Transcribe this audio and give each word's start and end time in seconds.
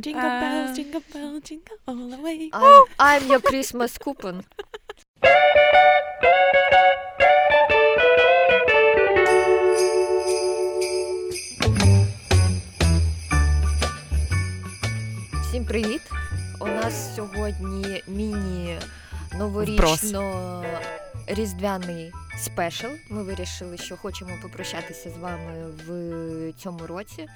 Jingle 0.00 0.22
bells, 0.22 0.74
jingle 0.74 1.02
bells, 1.12 1.42
jingle 1.42 1.76
all 1.86 2.08
the 2.08 2.16
way. 2.16 2.48
I'm, 2.54 2.84
I'm 2.98 3.26
your 3.28 3.40
Christmas 3.40 3.98
coupon. 3.98 4.42
Всім 15.42 15.64
привіт! 15.64 16.00
У 16.60 16.66
нас 16.66 17.16
сьогодні 17.16 18.02
міні 18.08 18.78
новорічно 19.34 20.64
різдвяний 21.26 22.12
спешл. 22.38 22.86
Ми 23.10 23.22
вирішили, 23.22 23.78
що 23.78 23.96
хочемо 23.96 24.30
попрощатися 24.42 25.10
з 25.10 25.18
вами 25.18 25.66
в 25.86 26.52
цьому 26.52 26.86
році 26.86 27.28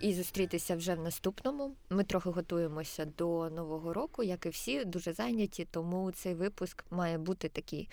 і 0.00 0.14
зустрітися 0.14 0.76
вже 0.76 0.94
в 0.94 1.00
наступному. 1.00 1.72
Ми 1.90 2.04
трохи 2.04 2.30
готуємося 2.30 3.04
до 3.18 3.50
нового 3.50 3.92
року, 3.92 4.22
як 4.22 4.46
і 4.46 4.48
всі, 4.48 4.84
дуже 4.84 5.12
зайняті, 5.12 5.66
тому 5.70 6.12
цей 6.12 6.34
випуск 6.34 6.84
має 6.90 7.18
бути 7.18 7.48
такий 7.48 7.88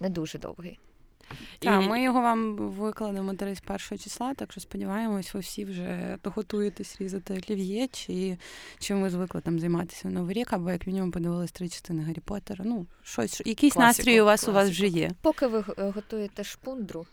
не 0.00 0.08
дуже 0.08 0.38
довгий. 0.38 0.78
Так, 1.58 1.84
І- 1.84 1.88
ми 1.88 2.02
його 2.02 2.20
вам 2.20 2.56
викладемо 2.56 3.34
31 3.34 3.98
числа, 3.98 4.34
так 4.34 4.52
що 4.52 4.60
сподіваємось, 4.60 5.34
ви 5.34 5.40
всі 5.40 5.64
вже 5.64 6.18
готуєтесь 6.24 7.00
різати 7.00 7.42
олів'є, 7.48 7.88
чи 7.88 8.38
чим 8.78 9.02
ви 9.02 9.10
звикли 9.10 9.40
там 9.40 9.60
займатися 9.60 10.08
в 10.08 10.12
Новий 10.12 10.34
рік, 10.34 10.52
або 10.52 10.70
як 10.70 10.86
мінімум 10.86 11.10
подивились 11.10 11.52
три 11.52 11.68
частини 11.68 12.02
Гаррі 12.02 12.20
Поттера. 12.20 12.64
Ну, 12.68 12.86
щось, 13.02 13.42
якийсь 13.46 13.72
Класику, 13.72 13.86
настрій 13.86 14.20
у 14.20 14.24
вас 14.24 14.48
у 14.48 14.52
вас 14.52 14.70
вже 14.70 14.86
є. 14.86 15.10
Поки 15.22 15.46
ви 15.46 15.64
готуєте 15.76 16.44
шпундру, 16.44 17.06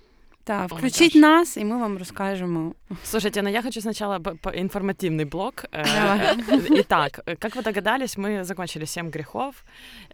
Так, 0.44 0.72
О, 0.72 0.76
включіть 0.76 1.16
gosh. 1.16 1.20
нас, 1.20 1.56
і 1.56 1.64
ми 1.64 1.76
вам 1.78 1.98
розкажемо. 1.98 2.74
Слушайте, 3.04 3.42
но 3.42 3.48
я 3.50 3.62
хочу 3.62 3.80
сначала 3.80 4.18
б- 4.18 4.34
по- 4.42 4.50
информативный 4.50 5.26
блок. 5.30 5.64
Э, 5.72 5.84
Давай. 5.84 6.36
э, 6.60 6.80
Итак, 6.80 7.20
э, 7.26 7.36
как 7.36 7.56
вы 7.56 7.62
догадались, 7.62 8.18
мы 8.18 8.44
закончили 8.44 8.86
7 8.86 9.10
грехов. 9.10 9.54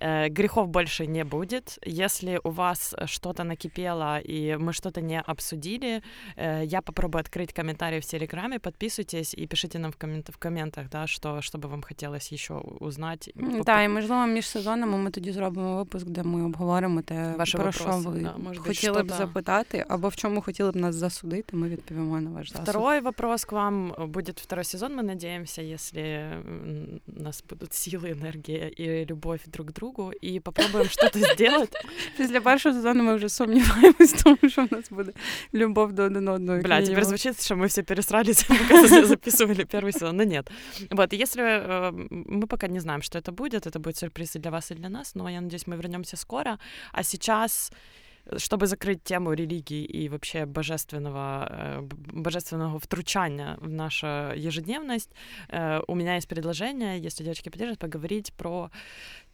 Э, 0.00 0.28
Грехов 0.28 0.68
больше 0.68 1.06
не 1.06 1.24
будет. 1.24 1.78
Если 1.86 2.40
у 2.44 2.50
вас 2.50 2.94
что-то 3.06 3.44
накипело 3.44 4.18
и 4.28 4.56
мы 4.56 4.72
что-то 4.72 5.00
не 5.00 5.20
обсудили, 5.26 6.02
э, 6.36 6.64
я 6.64 6.80
попробую 6.80 7.20
открыть 7.20 7.52
комментарии 7.52 8.00
в 8.00 8.04
Телеграме. 8.04 8.58
Подписывайтесь 8.58 9.34
и 9.42 9.46
пишите 9.46 9.78
нам 9.78 9.90
в, 9.92 9.96
коммент- 9.96 10.30
в 10.32 10.36
комментах, 10.36 10.88
да, 10.90 11.06
что, 11.06 11.42
что 11.42 11.58
бы 11.58 11.68
вам 11.68 11.82
хотелось 11.82 12.32
еще 12.32 12.54
узнать. 12.80 13.30
По- 13.58 13.64
Так, 13.64 13.84
і 13.84 13.88
можливо, 13.88 14.26
між 14.26 14.46
сезонами 14.48 14.98
ми 14.98 15.10
тоді 15.10 15.32
зробимо 15.32 15.76
випуск, 15.76 16.06
де 16.08 16.22
ми 16.22 16.44
обговоримо 16.44 17.02
те, 17.02 17.34
Ваші 17.38 17.56
про 17.56 17.64
вопроси, 17.66 18.00
що 18.02 18.10
ви 18.10 18.20
да, 18.20 18.34
може 18.38 18.58
бути, 18.60 18.68
хотіли 18.68 19.02
б 19.02 19.06
що-то- 19.06 19.18
запитати, 19.26 19.84
або 19.88 20.08
в 20.08 20.16
чому 20.18 20.40
хотіли 20.40 20.70
б 20.70 20.76
нас 20.76 20.94
засудити. 20.94 21.56
Ми 21.56 21.68
відповімо 21.68 22.20
на 22.20 22.30
ваш 22.30 22.52
засуд. 22.52 22.68
Второй 22.68 23.00
вопрос 23.00 23.44
к 23.44 23.56
вам. 23.56 23.94
Будет 23.98 24.40
второй 24.40 24.64
сезон, 24.64 24.92
мы 24.98 25.02
надеемся, 25.02 25.62
если 25.62 26.00
м, 26.00 27.00
у 27.18 27.22
нас 27.22 27.44
будут 27.50 27.70
силы, 27.72 28.10
энергия 28.12 28.68
и 28.80 29.06
любовь 29.10 29.40
друг 29.46 29.66
к 29.68 29.72
другу, 29.72 30.12
и 30.24 30.40
попробуем 30.40 30.86
что-то 30.88 31.18
сделать. 31.18 31.72
Після 32.16 32.40
першого 32.40 32.74
сезону 32.74 33.02
ми 33.04 33.14
вже 33.16 33.28
сумніваємось 33.28 34.14
в 34.14 34.22
тому, 34.24 34.38
що 34.50 34.64
в 34.64 34.72
нас 34.72 34.90
буде 34.90 35.12
любов 35.54 35.92
до 35.92 36.02
один 36.02 36.28
одного. 36.28 36.56
як 36.58 36.66
Бля, 36.66 36.76
теперь 36.76 36.88
мінімум. 36.88 37.04
звучит, 37.04 37.44
что 37.44 37.54
мы 37.54 37.66
все 37.66 37.82
пересрались, 37.82 38.42
пока 38.44 38.86
за- 38.88 39.04
записывали 39.06 39.64
первый 39.64 39.92
сезон, 39.92 40.16
но 40.16 40.24
нет. 40.24 40.50
Вот, 40.90 41.12
и 41.12 41.16
если 41.22 41.42
э, 41.42 41.92
мы 42.10 42.46
пока 42.46 42.68
не 42.68 42.80
знаем, 42.80 43.02
что 43.02 43.18
это 43.18 43.32
будет, 43.32 43.66
это 43.66 43.78
будет 43.78 43.96
сюрприз 43.96 44.36
и 44.36 44.38
для 44.38 44.50
вас, 44.50 44.70
и 44.70 44.74
для 44.74 44.88
нас, 44.88 45.14
но 45.14 45.30
я 45.30 45.40
надеюсь, 45.40 45.66
мы 45.66 45.76
вернемся 45.76 46.16
скоро. 46.16 46.58
А 46.92 47.02
сейчас 47.02 47.72
чтобы 48.37 48.67
закрыть 48.67 49.03
тему 49.03 49.33
религии 49.33 49.83
и 49.83 50.09
вообще 50.09 50.45
божественного, 50.45 51.47
э, 51.49 51.81
божественного 51.81 52.79
втручания 52.79 53.57
в 53.59 53.69
нашу 53.69 54.07
ежедневность, 54.35 55.11
э, 55.49 55.81
у 55.87 55.95
меня 55.95 56.15
есть 56.15 56.27
предложение, 56.27 56.99
если 56.99 57.23
девочки 57.23 57.49
поддержат, 57.49 57.79
поговорить 57.79 58.33
про 58.33 58.71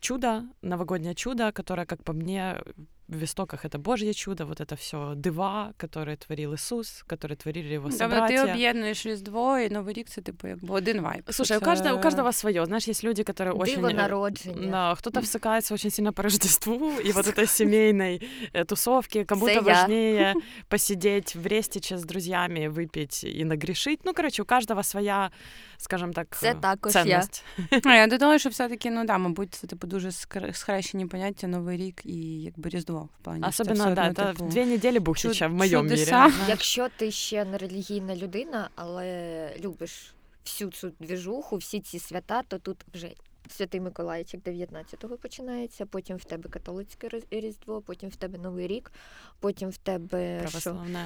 чудо, 0.04 0.42
новогоднее 0.62 1.14
чудо, 1.14 1.52
которое, 1.52 1.86
как 1.86 2.02
по 2.02 2.12
мне, 2.12 2.60
в 3.08 3.22
истоках 3.24 3.64
это 3.64 3.78
Божье 3.78 4.14
чудо, 4.14 4.46
вот 4.46 4.60
это 4.60 4.76
все 4.76 5.14
дыва, 5.16 5.72
которые 5.76 6.16
творил 6.16 6.54
Иисус, 6.54 7.04
которые 7.08 7.36
творили 7.36 7.74
его 7.74 7.88
Тобто 7.90 7.98
ти 7.98 8.10
собратья. 8.10 8.44
об'єднуєш 8.44 9.06
Різдво 9.06 9.58
і 9.58 9.70
Новий 9.70 9.94
рік 9.94 10.08
це 10.08 10.20
типу 10.20 10.48
якби 10.48 10.74
один 10.74 11.00
вайб. 11.00 11.22
Слушай, 11.30 11.56
у 11.56 11.60
Це- 11.60 11.66
каждого, 11.66 11.96
у 11.96 12.00
каждого 12.00 12.32
свое. 12.32 12.66
Знаешь, 12.66 12.88
есть 12.88 13.04
люди, 13.04 13.22
которые 13.22 13.52
очень... 13.58 13.74
диво 13.74 13.88
э, 13.88 13.94
народження. 13.94 14.70
Да, 14.70 14.94
кто-то 14.94 15.20
всыкается 15.20 15.74
очень 15.74 15.90
сильно 15.90 16.12
по 16.12 16.22
Рождеству, 16.22 16.92
и 17.06 17.12
вот 17.12 17.26
этой 17.26 17.46
семейной 17.46 18.22
э, 18.54 18.64
тусовки 18.64 19.24
кому-то 19.24 19.46
Це 19.46 19.54
я. 19.54 19.60
важнее 19.60 20.34
посидеть 20.68 21.34
в 21.36 21.46
Рестиче 21.46 21.94
с 21.98 22.04
друзьями, 22.04 22.68
выпить 22.68 23.40
и 23.40 23.44
нагрешить. 23.44 24.00
Ну, 24.04 24.12
короче, 24.14 24.42
у 24.42 24.44
каждого 24.46 24.82
своя, 24.82 25.30
скажем 25.76 26.12
так, 26.12 26.36
Це 26.40 26.52
э, 26.52 26.60
також 26.60 26.94
я. 26.94 27.02
ценность. 27.04 27.44
А, 27.84 27.94
я 27.94 28.06
додала, 28.06 28.38
що 28.38 28.48
все-таки, 28.48 28.90
ну 28.90 29.04
да, 29.04 29.18
мабуть, 29.18 29.54
це 29.54 29.66
типу 29.66 29.86
дуже 29.95 30.11
схрещені 30.53 31.05
поняття 31.05 31.47
Новий 31.47 31.77
рік 31.77 32.01
і 32.05 32.41
якби 32.41 32.69
Різдво 32.69 33.09
в 33.19 33.23
плані. 33.23 33.43
що 33.51 33.63
все 33.63 33.95
да, 33.95 34.13
типу, 34.13 34.45
в 34.45 34.49
две 34.49 34.65
недели 34.65 34.99
бухтича 34.99 35.45
чуд- 35.45 35.51
в 35.51 35.53
моем 35.53 35.83
мире. 35.83 35.95
чудеса. 35.97 36.11
да. 36.11 36.33
Якщо 36.49 36.87
ти 36.97 37.11
ще 37.11 37.45
не 37.45 37.57
релігійна 37.57 38.15
людина, 38.15 38.69
але 38.75 39.49
любиш 39.59 40.13
всю 40.45 40.71
цю 40.71 40.91
двіжуху, 40.99 41.57
всі 41.57 41.79
ці 41.79 41.99
свята, 41.99 42.43
то 42.47 42.59
тут 42.59 42.77
вже 42.93 43.09
Святий 43.49 43.81
Миколайчик 43.81 44.41
19-го 44.41 45.17
починається, 45.17 45.85
потім 45.85 46.17
в 46.17 46.23
тебе 46.23 46.49
католицьке 46.49 47.09
Різдво, 47.31 47.81
потім 47.81 48.09
в 48.09 48.15
тебе 48.15 48.37
Новий 48.37 48.67
рік, 48.67 48.91
потім 49.39 49.69
в 49.69 49.77
тебе 49.77 50.47
що? 50.47 50.61
Православное 50.61 51.05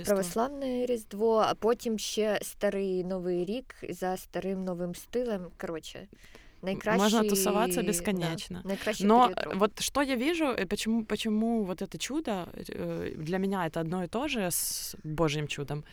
Е, 0.00 0.04
православне 0.04 0.86
Різдво, 0.86 1.36
а 1.38 1.54
потім 1.54 1.98
ще 1.98 2.38
старий 2.42 3.04
Новий 3.04 3.44
рік 3.44 3.74
за 3.90 4.16
старим 4.16 4.64
новим 4.64 4.94
стилем. 4.94 5.46
Коротше, 5.60 6.06
найкращий... 6.62 7.02
Можно 7.02 7.24
тусоваться 7.24 7.82
да, 7.82 7.86
бесконечно. 7.88 8.60
найкращий 8.64 9.06
Но 9.06 9.28
період 9.28 9.44
року. 9.44 9.58
вот 9.58 9.80
что 9.82 10.02
я 10.02 10.16
вижу, 10.16 10.44
э, 10.46 10.66
почему, 10.66 11.04
почему 11.04 11.64
вот 11.64 11.82
это 11.82 11.98
чудо 11.98 12.48
э, 12.54 13.14
для 13.16 13.38
меня 13.38 13.66
это 13.66 13.80
одно 13.80 14.04
и 14.04 14.06
то 14.08 14.28
же 14.28 14.40
с 14.50 14.96
Божьим 15.04 15.46
чудом, 15.46 15.84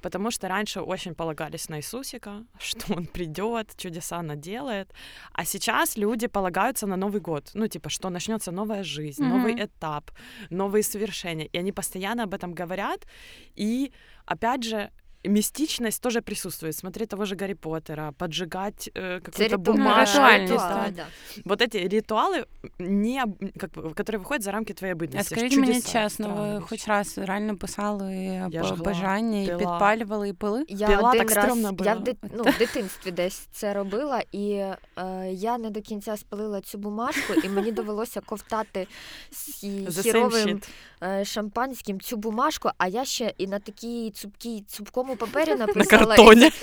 потому 0.00 0.30
что 0.30 0.48
раньше 0.48 0.80
очень 0.80 1.14
полагались 1.14 1.68
на 1.68 1.76
Иисусика, 1.78 2.44
что 2.58 2.94
Он 2.94 3.06
придет, 3.06 3.76
чудеса 3.76 4.22
наделает, 4.22 4.88
а 5.32 5.44
сейчас 5.44 5.96
люди 5.98 6.26
полагаются 6.28 6.86
на 6.86 6.96
Новый 6.96 7.20
год, 7.20 7.50
ну 7.54 7.68
типа, 7.68 7.88
что 7.90 8.10
начнется 8.10 8.52
новая 8.52 8.82
жизнь, 8.84 9.22
Мгм. 9.24 9.36
новый 9.38 9.54
этап, 9.64 10.10
новые 10.50 10.82
совершения, 10.82 11.46
и 11.52 11.58
они 11.58 11.72
постоянно 11.72 12.22
об 12.24 12.34
этом 12.34 12.54
говорят, 12.54 13.06
и 13.58 13.92
опять 14.26 14.62
же 14.64 14.90
мистичность 15.25 16.01
тоже 16.01 16.21
присутствует. 16.21 16.75
Смотри 16.77 17.05
того 17.05 17.25
же 17.25 17.35
Гарри 17.35 17.53
Поттера, 17.53 18.11
поджигать 18.17 18.89
э, 18.95 19.19
Це 19.19 19.19
какую-то 19.19 19.55
ритуал, 19.57 19.77
бумажку. 19.77 20.17
ритуальність, 20.17 20.53
ритуал, 20.53 20.83
так. 20.85 20.93
да. 20.95 21.05
Вот 21.45 21.61
эти 21.61 21.77
ритуалы, 21.87 22.45
не, 22.79 23.23
об- 23.23 23.37
как, 23.59 23.71
бы, 23.71 23.93
которые 23.93 24.19
выходят 24.19 24.43
за 24.43 24.51
рамки 24.51 24.73
твоей 24.73 24.93
бытности. 24.95 25.19
А 25.19 25.23
скажіть 25.23 25.57
мені 25.57 25.67
Чудеса, 25.73 25.91
чесно, 26.03 26.27
ви 26.27 26.33
странные 26.35 26.61
хоч 26.61 26.71
вещи. 26.71 26.89
раз 26.91 27.17
реально 27.17 27.57
писали 27.57 28.13
Я 28.49 28.61
б- 28.61 28.65
жгла, 28.65 28.83
бажання 28.83 29.41
і 29.41 29.45
пила. 29.47 29.57
підпалювали 29.57 30.29
і 30.29 30.33
пили? 30.33 30.65
Я 30.69 30.87
Пила 30.87 31.09
один 31.09 31.21
так 31.27 31.35
раз 31.35 31.43
стрьомно 31.45 31.67
я 31.67 31.71
було. 31.71 32.01
в, 32.01 32.03
дит... 32.03 32.17
ну, 32.35 32.43
в 32.43 32.57
дитинстві 32.57 33.11
десь 33.11 33.35
це 33.51 33.73
робила, 33.73 34.21
і 34.31 34.49
е, 34.51 34.77
я 35.31 35.57
не 35.57 35.69
до 35.69 35.81
кінця 35.81 36.17
спалила 36.17 36.61
цю 36.61 36.77
бумажку, 36.77 37.33
і 37.43 37.49
мені 37.49 37.71
довелося 37.71 38.21
ковтати 38.21 38.87
з 39.31 39.63
The 39.63 39.87
same 39.89 40.01
хіровим 40.01 40.47
shit. 40.47 40.69
е, 40.92 40.92
шампанським 41.24 42.00
цю 42.00 42.16
бумажку, 42.16 42.70
а 42.78 42.88
я 42.88 43.04
ще 43.04 43.34
і 43.38 43.46
на 43.46 43.58
такій 43.58 44.10
цупкій 44.14 44.64
цупкому 44.68 45.16
папері 45.16 45.50
На 45.50 45.56
написала. 45.66 46.06
картоне. 46.06 46.50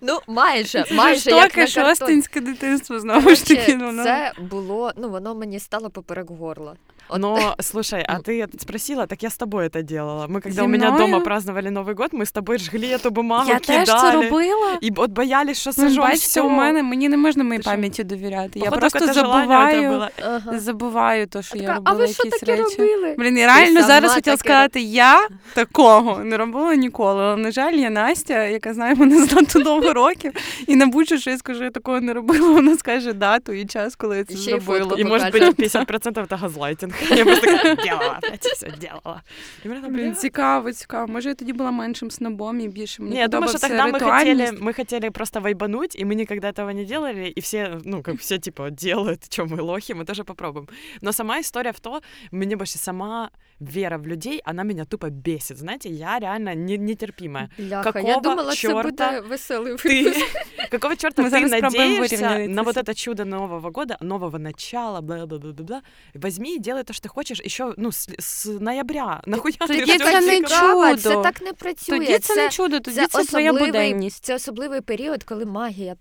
Ну, 0.00 0.18
майже, 0.26 0.84
Це 0.88 0.94
майже 0.94 1.30
як 1.30 1.56
на 1.56 1.66
шостинське 1.66 2.40
дитинство 2.40 3.00
знову 3.00 3.34
ж 3.34 3.46
таки. 3.46 3.78
Це 4.04 4.32
було, 4.38 4.92
ну 4.96 5.08
воно 5.08 5.34
мені 5.34 5.60
стало 5.60 5.90
поперек 5.90 6.30
горла. 6.30 6.76
От- 7.09 7.19
Но, 7.21 7.55
слушай, 7.61 8.03
а 8.07 8.19
ты 8.19 8.41
это 8.43 8.59
спросила, 8.61 9.05
так 9.07 9.23
я 9.23 9.29
с 9.29 9.37
тобой 9.37 9.67
это 9.67 9.81
делала. 9.81 10.25
Мы 10.27 10.33
когда 10.41 10.49
Зі 10.49 10.61
у 10.61 10.67
меня 10.67 10.91
мною? 10.91 11.05
дома 11.07 11.19
праздновали 11.19 11.69
Новый 11.69 11.93
год, 11.95 12.09
мы 12.13 12.21
с 12.21 12.31
тобой 12.31 12.57
жгли 12.57 12.87
эту 12.87 13.09
бумагу, 13.11 13.49
Я 13.49 13.59
теж 13.59 13.87
це 13.87 13.93
кидали. 13.93 14.15
робила. 14.29 14.77
И 14.83 14.91
вот 14.95 15.11
боялись, 15.11 15.59
что 15.61 15.71
Ну, 15.77 15.83
сожжем 15.83 16.03
бачите, 16.03 16.41
всё. 16.41 16.45
у 16.45 16.49
мене 16.49 16.83
мені 16.83 17.09
не 17.09 17.17
можна 17.17 17.43
моїй 17.43 17.57
Ти 17.57 17.63
що? 17.63 17.71
пам'яті 17.71 18.03
довіряти. 18.03 18.59
Я 18.59 18.65
Походу, 18.65 18.79
просто 18.79 18.99
это 18.99 19.13
желание 19.13 19.43
у 19.45 19.47
тебя 19.47 19.71
забуваю, 19.81 19.91
было. 19.91 20.09
Ага. 20.25 20.59
забуваю 20.59 21.27
то, 21.27 21.41
що 21.41 21.55
А 21.55 21.61
я 21.61 21.67
така, 21.67 21.75
робила 21.75 21.95
а 21.95 21.99
ви 21.99 22.07
що 22.13 22.23
якісь 22.25 22.39
таке 22.39 22.51
речі. 22.55 22.75
робили? 22.77 23.15
Блін, 23.17 23.37
я 23.37 23.45
реально 23.45 23.75
сама 23.81 23.87
зараз 23.87 24.13
хотіла 24.13 24.35
таке 24.35 24.49
сказати, 24.49 24.81
я 24.81 25.27
такого 25.53 26.23
не 26.23 26.37
робила 26.37 26.75
ніколи. 26.75 27.21
Але, 27.23 27.35
на 27.37 27.51
жаль, 27.51 27.73
я 27.73 27.89
Настя, 27.89 28.43
яка 28.45 28.73
знає 28.73 28.95
мене 28.95 29.25
занадто 29.25 29.59
довго 29.59 29.93
років, 29.93 30.31
і 30.67 30.75
не 30.75 30.85
будь 30.85 31.19
що 31.19 31.29
я 31.29 31.37
скажу, 31.37 31.63
я 31.63 31.69
такого 31.69 32.01
не 32.01 32.13
робила. 32.13 32.49
Вона 32.53 32.77
скаже 32.77 33.13
дату 33.13 33.53
і 33.53 33.65
час, 33.65 33.95
коли 33.95 34.17
я 34.17 34.23
це 34.23 34.33
І 34.33 34.37
ще 34.37 34.51
й 34.51 34.53
зробила. 34.59 34.79
фотку 34.79 35.01
И 35.01 35.03
может 35.05 35.31
покажет. 35.31 35.59
быть 35.59 35.85
50% 35.85 36.27
это 36.27 36.37
газлайтинг. 36.37 36.90
ранка. 36.91 37.15
Я 37.15 37.25
просто 37.25 37.75
делала, 37.83 38.19
опять 38.23 38.45
все 38.45 38.71
делала. 38.71 39.21
Блін, 39.65 40.15
цікаво, 40.15 40.71
цікаво. 40.71 41.07
Може, 41.07 41.29
я 41.29 41.35
тоді 41.35 41.53
була 41.53 41.71
меншим 41.71 42.11
снобом 42.11 42.59
і 42.59 42.67
більше 42.67 43.01
мені 43.01 43.15
Не, 43.15 43.21
я 43.21 43.27
думаю, 43.27 43.49
что 43.49 43.59
тогда 43.59 43.87
мы 43.87 43.99
хотели, 43.99 44.51
мы 44.51 44.73
хотели 44.73 45.09
просто 45.09 45.39
вайбануть, 45.39 45.95
и 45.95 46.05
мы 46.05 46.15
никогда 46.15 46.49
этого 46.49 46.69
не 46.69 46.85
делали, 46.85 47.33
и 47.37 47.39
все, 47.39 47.79
ну, 47.85 48.01
как 48.03 48.19
все, 48.19 48.37
типа, 48.37 48.69
делают, 48.69 49.33
что 49.33 49.45
мы 49.45 49.61
лохи, 49.61 49.93
мы 49.93 50.05
тоже 50.05 50.23
попробуем. 50.23 50.67
Но 51.01 51.11
сама 51.11 51.39
история 51.39 51.71
в 51.71 51.79
то, 51.79 52.01
мне 52.31 52.55
больше 52.55 52.77
сама 52.77 53.29
вера 53.59 53.97
в 53.97 54.07
людей, 54.07 54.41
она 54.45 54.63
меня 54.63 54.85
тупо 54.85 55.09
бесит. 55.09 55.57
Знаете, 55.57 55.89
я 55.89 56.19
реально 56.19 56.55
не, 56.55 56.77
нетерпимая. 56.77 57.49
Бляха, 57.57 57.91
Какого 57.91 58.13
я 58.13 58.19
думала, 58.19 58.55
черта 58.55 58.91
це 58.91 59.21
буде 59.21 59.29
веселий 59.29 59.73
ты, 59.73 60.13
Какого 60.71 60.95
черта 60.95 61.23
ты 61.23 61.47
надеешься 61.47 62.47
на 62.47 62.63
вот 62.63 62.77
это 62.77 62.93
чудо 62.93 63.25
Нового 63.25 63.71
года, 63.71 63.97
нового 64.01 64.39
начала, 64.39 65.01
бла-бла-бла-бла. 65.01 65.81
Возьми 66.13 66.55
и 66.55 66.59
делай 66.59 66.80
то, 66.84 66.94
ти 66.94 67.08
хочеш, 67.08 67.40
і 67.44 67.48
що 67.48 67.74
ну, 67.78 67.92
з, 67.92 68.08
з 68.18 68.46
ноября. 68.46 69.22
Нахуя 69.26 69.54
тоді 69.58 69.86
ти 69.86 69.98
це 69.98 70.20
не 70.20 70.40
чудо. 70.40 70.96
Це 70.96 71.22
так 71.22 71.42
не 71.42 71.52
працює. 71.52 71.98
Тоді 71.98 72.12
це, 72.12 72.18
це 72.18 72.36
не 72.36 72.48
чудо, 72.48 72.80
тоді 72.80 72.96
це, 72.96 73.06
це 73.06 73.24
своя 73.24 73.52
буденність. 73.52 74.24
Це 74.24 74.34
особливий 74.34 74.80
період, 74.80 75.22
коли 75.22 75.44
магія 75.44 75.96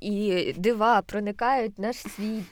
і 0.00 0.52
дива 0.56 1.02
проникають 1.02 1.78
в 1.78 1.80
наш 1.80 1.96
світ. 1.96 2.44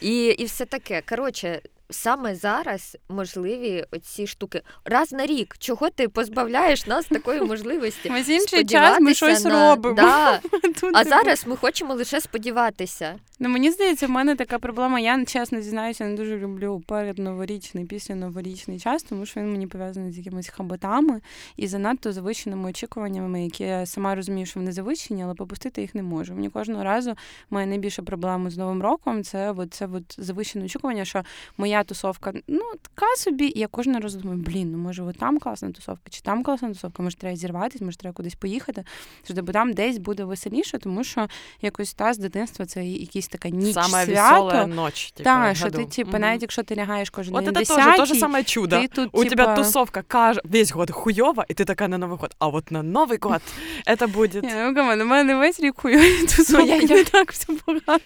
І, 0.00 0.24
і 0.24 0.44
все 0.44 0.64
таке. 0.64 1.02
Коротше, 1.08 1.60
саме 1.90 2.34
зараз 2.34 2.96
можливі 3.08 3.84
оці 3.90 4.26
штуки. 4.26 4.62
Раз 4.84 5.12
на 5.12 5.26
рік, 5.26 5.56
чого 5.58 5.90
ти 5.90 6.08
позбавляєш 6.08 6.86
нас 6.86 7.06
такої 7.06 7.40
можливості? 7.50 8.08
Весь 8.08 8.28
інший 8.28 8.64
час 8.64 9.00
ми 9.00 9.14
щось 9.14 9.44
на... 9.44 9.70
робимо. 9.70 9.94
Да. 9.94 10.40
А 10.94 11.04
зараз 11.04 11.46
ми 11.46 11.56
хочемо 11.56 11.94
лише 11.94 12.20
сподіватися. 12.20 13.18
Ну 13.38 13.48
мені 13.48 13.70
здається, 13.70 14.06
в 14.06 14.10
мене 14.10 14.36
така 14.36 14.58
проблема. 14.58 15.00
Я 15.00 15.24
чесно 15.24 15.60
зізнаюся, 15.60 16.04
не 16.04 16.16
дуже 16.16 16.38
люблю 16.38 16.82
передноворічний, 16.86 17.84
після 17.84 18.14
новорічний 18.14 18.78
час, 18.78 19.02
тому 19.02 19.26
що 19.26 19.40
він 19.40 19.52
мені 19.52 19.66
пов'язаний 19.66 20.12
з 20.12 20.18
якимись 20.18 20.48
хаботами 20.48 21.20
і 21.56 21.66
занадто 21.66 22.12
завищеними 22.12 22.70
очікуваннями, 22.70 23.44
які 23.44 23.64
я 23.64 23.86
сама 23.86 24.14
розумію, 24.14 24.46
що 24.46 24.60
вони 24.60 24.72
завищені, 24.72 25.24
але 25.24 25.34
попустити 25.34 25.80
їх 25.80 25.94
не 25.94 26.02
можу. 26.02 26.34
Мені 26.34 26.48
кожного 26.48 26.84
разу 26.84 27.14
має 27.50 27.66
найбільша 27.66 28.02
проблема 28.02 28.50
з 28.50 28.56
новим 28.56 28.82
роком. 28.82 29.24
Це 29.24 29.50
от, 29.50 29.74
це 29.74 29.86
от 29.86 30.16
завищене 30.18 30.64
очікування, 30.64 31.04
що 31.04 31.22
моя 31.56 31.79
тусовка 31.85 32.33
ну 32.47 32.61
така 32.81 33.15
собі, 33.17 33.45
і 33.55 33.59
я 33.59 33.67
кожного 33.67 33.99
разу 33.99 34.19
думаю, 34.19 34.39
блін, 34.39 34.71
ну 34.71 34.77
може, 34.77 35.03
от 35.03 35.17
там 35.17 35.39
класна 35.39 35.71
тусовка, 35.71 36.09
чи 36.09 36.21
там 36.21 36.43
класна 36.43 36.69
тусовка, 36.69 37.03
може 37.03 37.17
треба 37.17 37.35
зірватися, 37.35 37.85
може 37.85 37.97
треба 37.97 38.13
кудись 38.13 38.35
поїхати, 38.35 38.83
бо 39.29 39.51
там 39.51 39.73
десь 39.73 39.97
буде 39.97 40.23
веселіше, 40.23 40.77
тому 40.77 41.03
що 41.03 41.27
якось 41.61 41.93
та 41.93 42.13
з 42.13 42.17
дитинства 42.17 42.65
це 42.65 42.85
якісь 42.85 43.27
така 43.27 43.49
ніч 43.49 43.73
Самая 43.73 44.05
свято. 44.05 44.45
веселая 44.45 44.67
ночь. 44.67 45.11
Типа, 45.11 45.29
Так, 45.29 45.55
що 45.55 45.69
ти, 45.69 45.85
типу, 45.85 46.09
угу. 46.09 46.19
навіть 46.19 46.41
якщо 46.41 46.63
ти 46.63 46.75
лягаєш 46.75 47.09
кожен 47.09 47.33
вот 47.33 47.43
день 47.43 47.53
это 47.53 47.59
10 47.59 47.75
тоже, 47.75 47.97
то 47.97 48.05
же 48.05 48.15
самое 48.15 48.43
чудо. 48.43 48.75
Ты 48.75 48.87
тут, 48.87 49.09
У 49.11 49.23
типа... 49.23 49.29
тебя 49.29 49.55
тусовка 49.55 50.01
каж... 50.01 50.39
весь 50.43 50.71
год 50.71 50.91
хуёво, 50.91 51.45
и 51.51 51.53
ты 51.53 51.65
такая 51.65 51.89
на 51.89 51.97
Новый 51.97 52.17
год. 52.17 52.35
А 52.39 52.49
вот 52.49 52.71
на 52.71 52.83
Новый 52.83 53.17
год 53.17 53.41
это 53.85 54.07
будет... 54.07 54.43
Ну, 54.43 54.75
камон, 54.75 55.01
у 55.01 55.05
мене 55.05 55.35
весь 55.35 55.59
рік 55.59 55.75
хуйові 55.77 56.27
тусовки, 56.27 56.85
не 56.87 57.03
так 57.03 57.31
все 57.31 57.53
погано. 57.65 57.99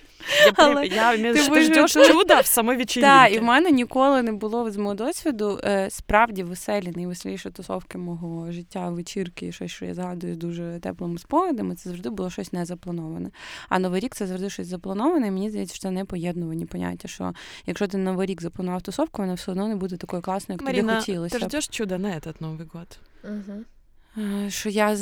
Я, 0.45 0.53
Але 0.55 0.87
я 0.87 1.17
ти, 1.17 1.33
ти 1.49 1.61
ждеш 1.61 1.93
чуда 1.93 2.39
в 2.39 2.45
самій 2.45 2.75
вечірці. 2.75 3.01
Так, 3.01 3.33
і 3.33 3.39
в 3.39 3.43
мене 3.43 3.62
ніколи 3.70 4.22
не 4.22 4.32
було 4.32 4.70
з 4.70 4.76
мого 4.76 4.94
досвіду 4.94 5.60
е, 5.64 5.90
справді 5.90 6.42
веселі, 6.42 6.92
найвеселіші 6.96 7.50
тусовки 7.50 7.98
мого 7.98 8.52
життя, 8.52 8.90
вечірки, 8.90 9.52
щось, 9.52 9.70
що 9.70 9.84
я 9.84 9.94
згадую 9.94 10.34
з 10.34 10.36
дуже 10.36 10.78
теплими 10.82 11.18
спогадами. 11.18 11.74
Це 11.74 11.88
завжди 11.88 12.10
було 12.10 12.30
щось 12.30 12.52
незаплановане. 12.52 13.30
А 13.68 13.78
Новий 13.78 14.00
рік 14.00 14.14
це 14.14 14.26
завжди 14.26 14.50
щось 14.50 14.66
заплановане. 14.66 15.26
і 15.26 15.30
Мені 15.30 15.50
здається, 15.50 15.74
що 15.74 15.82
це 15.82 15.90
не 15.90 16.04
поєднувані 16.04 16.66
поняття. 16.66 17.08
Що 17.08 17.34
якщо 17.66 17.86
ти 17.86 17.98
Новий 17.98 18.26
рік 18.26 18.42
запланував 18.42 18.82
тусовку, 18.82 19.22
вона 19.22 19.34
все 19.34 19.50
одно 19.52 19.68
не 19.68 19.76
буде 19.76 19.96
такою 19.96 20.22
класною, 20.22 20.58
як 20.60 20.66
Маріна, 20.66 20.92
тобі 20.92 21.00
хотілося. 21.00 21.38
Ты 21.38 21.44
ждёшь 21.44 21.68
чуда 21.68 21.98
на 21.98 22.08
этот 22.08 22.34
Новый 22.40 22.66
год? 22.72 22.98
Угу. 23.24 23.64
Що 24.48 24.68
я 24.68 24.96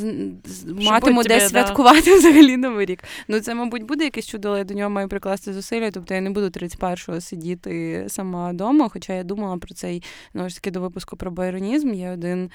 матиму 0.67 1.23
десь 1.23 1.49
святкувати 1.49 2.11
да. 2.11 2.17
взагалі 2.19 2.57
новий 2.57 2.87
рік. 2.87 3.05
Ну 3.29 3.41
це, 3.41 3.55
мабуть, 3.55 3.83
буде 3.83 4.05
якесь 4.05 4.27
чудо, 4.27 4.49
але 4.49 4.59
я 4.59 4.65
до 4.65 4.75
нього 4.75 4.91
маю 4.91 5.09
прикласти 5.09 5.53
зусилля. 5.53 5.91
Тобто 5.91 6.15
я 6.15 6.21
не 6.21 6.31
буду 6.31 6.47
31-го 6.47 7.21
сидіти 7.21 8.05
сама 8.09 8.51
вдома. 8.51 8.89
Хоча 8.89 9.13
я 9.13 9.25
думала 9.25 9.57
про 9.57 9.75
цей 9.75 10.03
ну 10.35 10.49
ж 10.49 10.55
таки 10.55 10.71
до 10.71 10.81
випуску 10.81 11.17
про 11.17 11.31
байронізм. 11.31 11.95
Є 11.95 12.11
один 12.11 12.51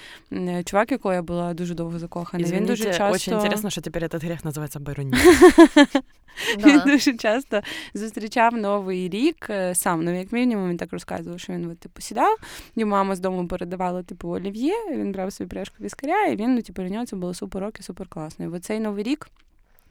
чувак, 0.66 0.92
якого 0.92 1.14
я 1.14 1.22
була 1.22 1.54
дуже 1.54 1.74
довго 1.74 2.00
закохана. 2.00 2.44
Извините, 2.44 2.66
він 2.66 2.76
дуже 2.76 2.84
часто... 2.84 3.12
Очень 3.12 3.34
интересно, 3.34 3.70
що 3.70 3.82
тепер 3.82 4.04
этот 4.04 4.26
грех 4.26 4.46
називається 4.46 4.80
байронізм. 4.80 5.18
Він 6.58 6.82
дуже 6.86 7.14
часто 7.14 7.62
зустрічав 7.94 8.54
новий 8.54 9.10
рік 9.10 9.50
сам. 9.74 10.04
Ну, 10.04 10.20
як 10.20 10.32
мінімум, 10.32 10.70
він 10.70 10.78
так 10.78 10.94
розказував, 10.94 11.40
що 11.40 11.54
він 11.54 11.76
типу 11.76 12.02
сідав, 12.02 12.38
йому 12.76 12.92
мама 12.92 13.16
з 13.16 13.20
дому 13.20 13.48
передавала 13.48 14.04
типу 14.04 14.30
олів'є, 14.30 14.74
він 14.92 15.12
брав 15.12 15.34
собі 15.34 15.50
пляшку 15.50 15.76
віскаря, 15.82 16.26
і 16.26 16.36
він 16.36 16.47
ну, 16.56 16.62
типу, 16.62 16.82
для 16.82 16.90
нього 16.90 17.06
це 17.06 17.16
було 17.16 17.34
супер 17.34 17.62
рок 17.62 17.80
і 17.80 17.84
супер 17.84 18.08
класно. 18.08 18.46
І 18.46 18.48
оцей 18.48 18.80
новий 18.80 19.04
рік. 19.04 19.28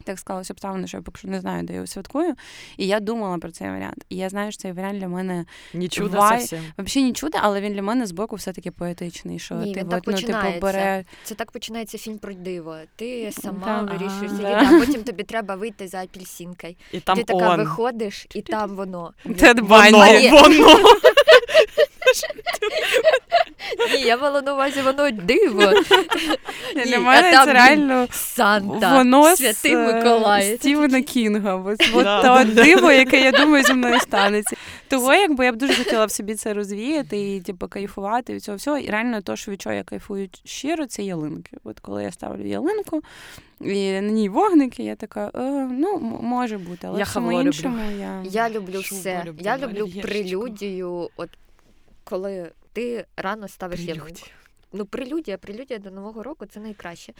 Так 0.04 0.18
склалося 0.18 0.52
обставини, 0.52 0.86
що 0.86 0.96
я 0.96 1.02
поки 1.02 1.18
що 1.18 1.28
не 1.28 1.40
знаю, 1.40 1.62
де 1.62 1.72
я 1.72 1.76
його 1.76 1.86
святкую. 1.86 2.34
І 2.76 2.86
я 2.86 3.00
думала 3.00 3.38
про 3.38 3.50
цей 3.50 3.68
варіант. 3.70 4.04
І 4.08 4.16
я 4.16 4.28
знаю, 4.28 4.52
що 4.52 4.62
цей 4.62 4.72
варіант 4.72 4.98
для 4.98 5.08
мене 5.08 5.44
не 5.74 5.88
чудо 5.88 6.18
вай... 6.18 6.38
зовсім. 6.38 6.58
Взагалі 6.78 7.08
не 7.08 7.14
чудо, 7.14 7.38
але 7.42 7.60
він 7.60 7.72
для 7.72 7.82
мене 7.82 8.06
з 8.06 8.12
боку 8.12 8.36
все-таки 8.36 8.70
поетичний. 8.70 9.38
Що 9.38 9.54
Ні, 9.54 9.74
ти 9.74 9.80
він 9.80 9.88
так 9.88 10.02
от, 10.06 10.14
ну, 10.14 10.20
типу, 10.20 10.60
бере... 10.60 11.04
Це 11.24 11.34
так 11.34 11.50
починається 11.50 11.98
фільм 11.98 12.18
про 12.18 12.34
диво. 12.34 12.76
Ти 12.96 13.32
сама 13.32 13.82
да, 13.82 13.92
вирішуєш 13.92 14.30
сидіти, 14.30 14.48
а 14.48 14.80
потім 14.80 15.02
тобі 15.02 15.22
треба 15.22 15.54
вийти 15.54 15.88
за 15.88 16.02
апельсинкою. 16.02 16.74
І 16.92 17.00
там 17.00 17.16
ти 17.16 17.24
така 17.24 17.50
он. 17.50 17.56
виходиш, 17.56 18.26
і 18.34 18.42
там 18.42 18.76
воно. 18.76 19.12
Це 19.36 19.54
воно, 19.54 19.98
воно. 20.30 20.78
Ні, 23.92 24.00
я 24.00 24.16
мала 24.16 24.42
на 24.42 24.54
увазі 24.54 24.80
воно 24.82 25.10
диво. 25.10 25.72
Для 26.86 26.98
мене 26.98 27.30
це 27.44 27.52
реально 27.52 28.08
Санта, 28.10 28.98
воно 28.98 29.36
Святий 29.36 29.76
Миколай. 29.76 30.56
Стівена 30.56 31.02
Кінга. 31.02 31.54
От 32.22 32.54
диво, 32.54 32.92
яке, 32.92 33.20
я 33.20 33.32
думаю, 33.32 33.64
зі 33.64 33.72
мною 33.72 34.00
станеться. 34.00 34.56
Того, 34.88 35.14
якби 35.14 35.44
я 35.44 35.52
б 35.52 35.56
дуже 35.56 35.74
хотіла 35.74 36.04
в 36.04 36.10
собі 36.10 36.34
це 36.34 36.54
розвіяти 36.54 37.34
і 37.34 37.40
типу, 37.40 37.68
кайфувати 37.68 38.34
від 38.34 38.42
цього 38.42 38.56
всього. 38.56 38.78
І 38.78 38.90
реально 38.90 39.20
то, 39.20 39.36
що 39.36 39.52
від 39.52 39.62
чого 39.62 39.74
я 39.74 39.82
кайфую 39.82 40.28
щиро, 40.44 40.86
це 40.86 41.02
ялинки. 41.02 41.56
От 41.64 41.80
коли 41.80 42.02
я 42.02 42.12
ставлю 42.12 42.46
ялинку, 42.46 43.02
і 43.60 43.92
на 43.92 44.00
ній 44.00 44.28
вогники, 44.28 44.82
я 44.82 44.94
така, 44.96 45.30
е, 45.34 45.68
ну, 45.70 45.98
може 46.22 46.58
бути, 46.58 46.86
але 46.86 46.98
я 46.98 47.04
всьому 47.04 47.40
іншому 47.40 47.78
я... 48.00 48.22
Я 48.24 48.50
люблю 48.50 48.80
все. 48.80 49.24
Я 49.40 49.58
люблю 49.58 49.88
прелюдію, 50.02 51.10
от 51.16 51.30
коли 52.08 52.52
ти 52.72 53.06
рано 53.16 53.48
ставиш 53.48 53.80
ялинку. 53.80 54.26
Ну, 54.72 54.86
прелюдія, 54.86 55.38
прелюдія 55.38 55.78
до 55.78 55.90
Нового 55.90 56.22
року 56.22 56.46
це 56.46 56.60
найкраще. 56.60 57.12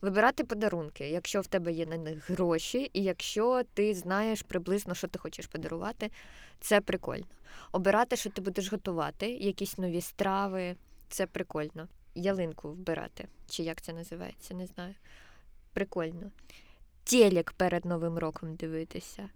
Вибирати 0.00 0.44
подарунки, 0.44 1.08
якщо 1.08 1.40
в 1.40 1.46
тебе 1.46 1.72
є 1.72 1.86
на 1.86 1.96
них 1.96 2.30
гроші, 2.30 2.90
і 2.92 3.02
якщо 3.02 3.62
ти 3.74 3.94
знаєш 3.94 4.42
приблизно, 4.42 4.94
що 4.94 5.08
ти 5.08 5.18
хочеш 5.18 5.46
подарувати, 5.46 6.10
це 6.60 6.80
прикольно. 6.80 7.26
Обирати, 7.72 8.16
що 8.16 8.30
ти 8.30 8.40
будеш 8.40 8.72
готувати, 8.72 9.30
якісь 9.30 9.78
нові 9.78 10.00
страви, 10.00 10.76
це 11.08 11.26
прикольно. 11.26 11.88
Ялинку 12.14 12.70
вбирати, 12.70 13.28
чи 13.48 13.62
як 13.62 13.80
це 13.80 13.92
називається, 13.92 14.54
не 14.54 14.66
знаю. 14.66 14.94
Прикольно. 15.72 16.30
Телек 17.04 17.52
перед 17.52 17.84
Новим 17.84 18.18
роком 18.18 18.54
дивитися. 18.54 19.28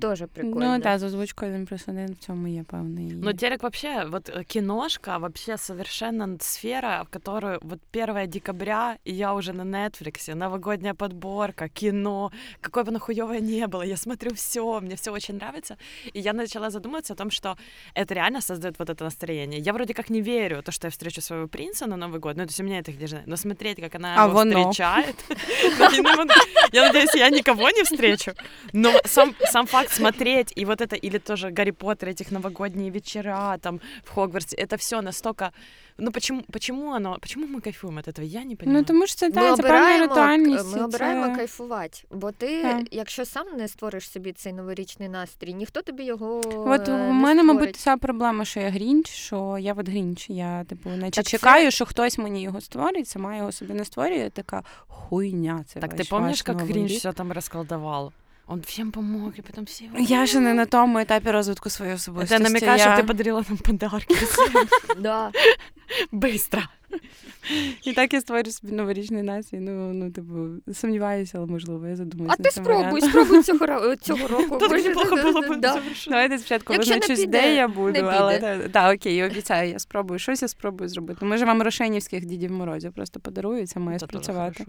Тоже 0.00 0.26
прикольно. 0.26 0.76
Ну 0.76 0.82
да, 0.82 0.98
з 0.98 1.02
озвучкою 1.02 1.52
один 1.52 1.66
плюс 1.66 1.88
один 1.88 2.12
в 2.12 2.18
цьому 2.18 2.48
є 2.48 2.64
певний. 2.70 3.12
Ну, 3.12 3.32
телек 3.32 3.62
вообще, 3.62 4.04
вот 4.08 4.30
киношка, 4.46 5.18
вообще 5.18 5.58
совершенно 5.58 6.36
сфера, 6.40 7.02
в 7.02 7.08
которую 7.08 7.58
вот 7.62 7.80
1 7.92 8.30
декабря, 8.30 8.96
и 9.04 9.12
я 9.12 9.34
уже 9.34 9.52
на 9.52 9.62
Netflix, 9.62 10.34
новогодняя 10.34 10.94
подборка, 10.94 11.68
кино, 11.68 12.30
какое 12.60 12.84
бы 12.84 12.90
оно 12.90 12.98
хуёвое 12.98 13.40
не 13.40 13.66
было, 13.66 13.82
я 13.82 13.96
смотрю 13.96 14.30
все, 14.34 14.80
мне 14.80 14.96
все 14.96 15.10
очень 15.12 15.34
нравится, 15.34 15.76
и 16.14 16.20
я 16.20 16.32
начала 16.32 16.70
задумываться 16.70 17.12
о 17.12 17.16
том, 17.16 17.30
что 17.30 17.56
это 17.94 18.14
реально 18.14 18.40
создает 18.40 18.78
вот 18.78 18.90
это 18.90 19.04
настроение. 19.04 19.60
Я 19.60 19.72
вроде 19.72 19.94
как 19.94 20.10
не 20.10 20.22
верю, 20.22 20.62
то, 20.62 20.72
что 20.72 20.86
я 20.86 20.90
встречу 20.90 21.20
своего 21.20 21.48
принца 21.48 21.86
на 21.86 21.96
Новый 21.96 22.20
год, 22.20 22.36
ну, 22.36 22.44
то 22.44 22.50
есть 22.50 22.60
у 22.60 22.64
меня 22.64 22.78
это 22.78 22.92
где 22.92 23.10
но 23.26 23.36
смотреть, 23.36 23.80
как 23.80 23.94
она 23.94 24.24
а 24.24 24.28
его 24.28 24.38
встречает, 24.38 25.16
я 26.72 26.82
надеюсь, 26.86 27.14
я 27.14 27.30
никого 27.30 27.70
не 27.70 27.82
встречу, 27.82 28.32
но 28.72 28.92
сам 29.04 29.66
факт 29.66 29.89
смотреть, 29.89 30.53
и 30.55 30.65
вот 30.65 30.81
это, 30.81 30.95
или 30.95 31.17
тоже 31.17 31.51
Гарри 31.51 31.71
Поттер, 31.71 32.09
этих 32.09 32.31
новогодние 32.31 32.89
вечера 32.89 33.57
там 33.61 33.79
в 34.03 34.09
Хогвартсе, 34.09 34.55
это 34.57 34.77
все 34.77 35.01
настолько 35.01 35.51
Ну 35.97 36.11
почему 36.11 36.43
почему 36.51 36.91
оно, 36.91 37.17
почему 37.21 37.47
ми 37.47 37.61
кайфуємо 37.61 38.01
від 38.07 38.15
цього? 38.15 38.27
Я 38.27 38.45
не 38.45 38.55
понимаю. 38.55 38.79
Ну 38.79 38.85
тому 38.85 39.07
що 39.07 39.15
це 39.15 39.31
та, 39.31 39.55
це 39.55 39.63
певна 39.63 39.99
ритуальність. 39.99 40.75
Ми 40.75 40.83
обираємо 40.83 41.25
це... 41.25 41.35
кайфувати. 41.35 41.99
Бо 42.11 42.31
ти, 42.31 42.61
так. 42.61 42.81
якщо 42.91 43.25
сам 43.25 43.47
не 43.57 43.67
створиш 43.67 44.11
собі 44.11 44.31
цей 44.31 44.53
новорічний 44.53 45.09
настрій, 45.09 45.53
ніхто 45.53 45.81
тобі 45.81 46.03
його. 46.03 46.41
От 46.67 46.89
у 46.89 46.97
мене, 46.97 47.43
мабуть, 47.43 47.75
ця 47.75 47.97
проблема, 47.97 48.45
що 48.45 48.59
я 48.59 48.69
грінч, 48.69 49.09
що 49.09 49.57
я 49.59 49.73
от 49.73 49.89
грінч. 49.89 50.29
Я 50.29 50.63
типу, 50.63 50.89
наче 50.89 51.11
так 51.11 51.25
чекаю, 51.25 51.65
це... 51.65 51.71
що 51.71 51.85
хтось 51.85 52.17
мені 52.17 52.41
його 52.41 52.61
створить, 52.61 53.07
сама 53.07 53.37
його 53.37 53.51
собі 53.51 53.73
не 53.73 53.85
створює. 53.85 54.29
Така 54.29 54.63
хуйня. 54.87 55.63
Це 55.67 55.79
так 55.79 55.95
ти 55.95 56.03
пам'ятаєш, 56.09 56.43
як 56.47 56.61
грінч 56.61 56.91
все 56.91 57.13
там 57.13 57.31
розколдував? 57.31 58.13
Он 58.52 58.62
всем 58.62 58.90
помог, 58.90 59.38
и 59.38 59.42
потом 59.42 59.64
все... 59.64 59.84
Я 59.98 60.26
же 60.26 60.40
не 60.40 60.54
на 60.54 60.66
тому 60.66 60.98
етапі 60.98 61.30
розвитку 61.30 61.70
своєї 61.70 61.96
особистості. 61.96 62.36
Ти 62.36 62.42
намікаєш, 62.42 62.80
я... 62.80 62.92
що 62.92 62.96
ти 62.96 63.06
подарила 63.06 63.44
нам 63.48 63.58
подарки. 63.58 64.14
Да. 64.98 65.32
Быстро. 66.12 66.62
І 67.84 67.92
так 67.92 68.12
я 68.12 68.20
створю 68.20 68.50
собі 68.50 68.72
новорічний 68.72 69.22
настрій. 69.22 69.60
Ну, 69.60 69.92
ну, 69.92 70.10
типу, 70.10 70.48
сумніваюся, 70.74 71.38
але 71.38 71.46
можливо, 71.46 71.86
я 71.86 71.96
задумаюся. 71.96 72.36
А 72.38 72.42
ти 72.42 72.50
спробуй, 72.50 73.00
спробуй 73.00 73.42
цього, 73.42 73.96
цього 73.96 74.28
року. 74.28 74.58
Неплохо 74.70 75.16
було 75.16 75.40
б 75.40 75.60
завершити. 75.62 76.10
Давайте 76.10 76.38
спочатку 76.38 76.74
визначусь, 76.74 77.26
де 77.26 77.54
я 77.54 77.68
буду, 77.68 78.00
але 78.00 78.38
так, 78.38 78.70
да, 78.70 78.94
окей, 78.94 79.24
обіцяю, 79.24 79.70
я 79.70 79.78
спробую. 79.78 80.18
Щось 80.18 80.42
я 80.42 80.48
спробую 80.48 80.88
зробити. 80.88 81.24
Може, 81.24 81.44
вам 81.44 81.62
рошенівських 81.62 82.24
дідів 82.24 82.52
морозів 82.52 82.92
просто 82.92 83.20
подарую, 83.20 83.66
це 83.66 83.80
має 83.80 83.98
спрацювати. 83.98 84.66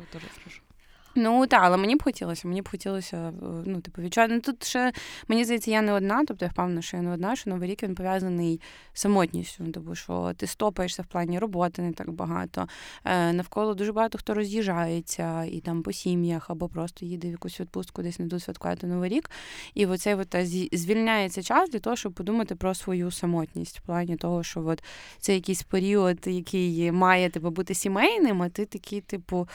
Ну 1.15 1.48
так, 1.48 1.62
але 1.63 1.77
мені 1.77 1.96
б 1.96 2.03
хотілося, 2.03 2.48
мені 2.48 2.62
б 2.62 2.70
хотілося, 2.70 3.18
е, 3.18 3.34
ну, 3.65 3.82
типу, 3.82 4.01
відчувати. 4.01 4.34
Ну, 4.34 4.41
тут 4.41 4.63
ще, 4.63 4.91
мені 5.27 5.44
здається, 5.44 5.72
я 5.72 5.82
не 5.82 5.94
одна, 5.94 6.24
тобто 6.27 6.46
я 6.46 6.51
впевнена, 6.51 6.82
що 6.82 6.98
я 6.98 7.03
не 7.03 7.13
одна, 7.13 7.36
що 7.36 7.50
Новий 7.50 7.70
рік 7.70 7.84
він 7.84 7.96
пов'язаний 7.96 8.62
самотністю. 8.94 9.63
Ну, 9.63 9.72
Тобто, 9.72 9.96
що 9.96 10.34
ти 10.38 10.48
стопаєшся 10.48 11.01
в 11.01 11.06
плані 11.06 11.39
роботи 11.39 11.82
не 11.82 11.94
так 11.94 12.12
багато. 12.12 12.68
Е, 13.06 13.34
навколо 13.34 13.74
дуже 13.74 13.91
багато 13.91 14.18
хто 14.18 14.34
роз'їжджається 14.34 15.44
і 15.44 15.60
там 15.60 15.84
по 15.84 15.91
сім'ях, 15.91 16.50
або 16.50 16.68
просто 16.68 17.06
їде 17.06 17.27
в 17.27 17.32
якусь 17.32 17.60
відпустку, 17.60 18.03
десь 18.03 18.20
не 18.20 18.27
тут 18.27 18.44
святкувати 18.44 18.88
Новий 18.88 19.10
рік. 19.10 19.30
І 19.74 19.86
оцей 19.86 20.15
от, 20.15 20.36
е, 20.36 20.46
звільняється 20.72 21.44
час 21.44 21.70
для 21.70 21.80
того, 21.80 21.96
щоб 21.96 22.13
подумати 22.13 22.56
про 22.56 22.75
свою 22.75 23.12
самотність, 23.12 23.80
в 23.80 23.82
плані 23.82 24.15
того, 24.15 24.44
що 24.44 24.65
от, 24.65 24.84
це 25.20 25.34
якийсь 25.34 25.63
період, 25.63 26.18
який 26.25 26.91
має 26.91 27.30
типу, 27.30 27.50
бути 27.50 27.74
сімейним, 27.74 28.41
а 28.41 28.50
ти 28.50 28.65
такий, 28.65 29.01
типу, 29.01 29.48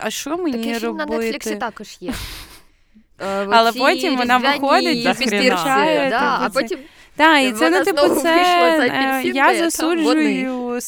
а 0.00 0.10
що 0.10 0.36
мені 0.36 0.55
Такий 0.56 0.74
фільм 0.74 0.96
на? 0.96 1.06
Нетфліксі 1.06 1.56
також 1.56 1.96
є. 2.00 2.12
Е, 3.20 3.46
Але 3.50 3.72
потім 3.72 4.16
вона 4.16 4.38
виходить, 4.38 5.02
да, 6.10 6.38
а 6.42 6.50
потім 6.50 6.78
Так, 7.16 7.44
і 7.44 7.52
це 7.52 7.70
ну, 7.70 7.84
типу, 7.84 8.08
це 8.08 8.88
е, 8.92 9.22
я 9.24 9.70
засуджую 9.70 10.80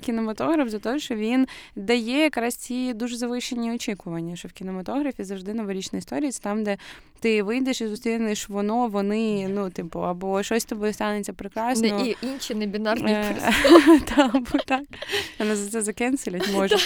кінематограф 0.00 0.68
за 0.68 0.78
те, 0.78 0.98
що 0.98 1.14
він 1.14 1.46
дає 1.76 2.18
якраз 2.18 2.54
ці 2.54 2.92
дуже 2.92 3.16
завищені 3.16 3.72
очікування, 3.72 4.36
що 4.36 4.48
в 4.48 4.52
кінематографі 4.52 5.24
завжди 5.24 5.54
новорічна 5.54 5.98
історія 5.98 6.30
це 6.30 6.42
там, 6.42 6.64
де 6.64 6.76
ти 7.20 7.42
вийдеш 7.42 7.80
і 7.80 7.86
зустрінеш 7.86 8.48
воно, 8.48 8.86
вони, 8.86 9.48
ну, 9.48 9.70
типу, 9.70 10.00
або 10.00 10.42
щось 10.42 10.62
з 10.62 10.66
тобою 10.66 10.92
станеться 10.92 11.32
прекрасно. 11.32 11.86
і 11.86 12.16
інші 12.22 12.54
небінарні 12.54 13.12
Е, 13.12 13.36
персони. 13.40 14.00
Так. 14.66 14.80
Мене 15.38 15.56
за 15.56 15.70
це 15.70 15.82
закенселять 15.82 16.48
може. 16.54 16.76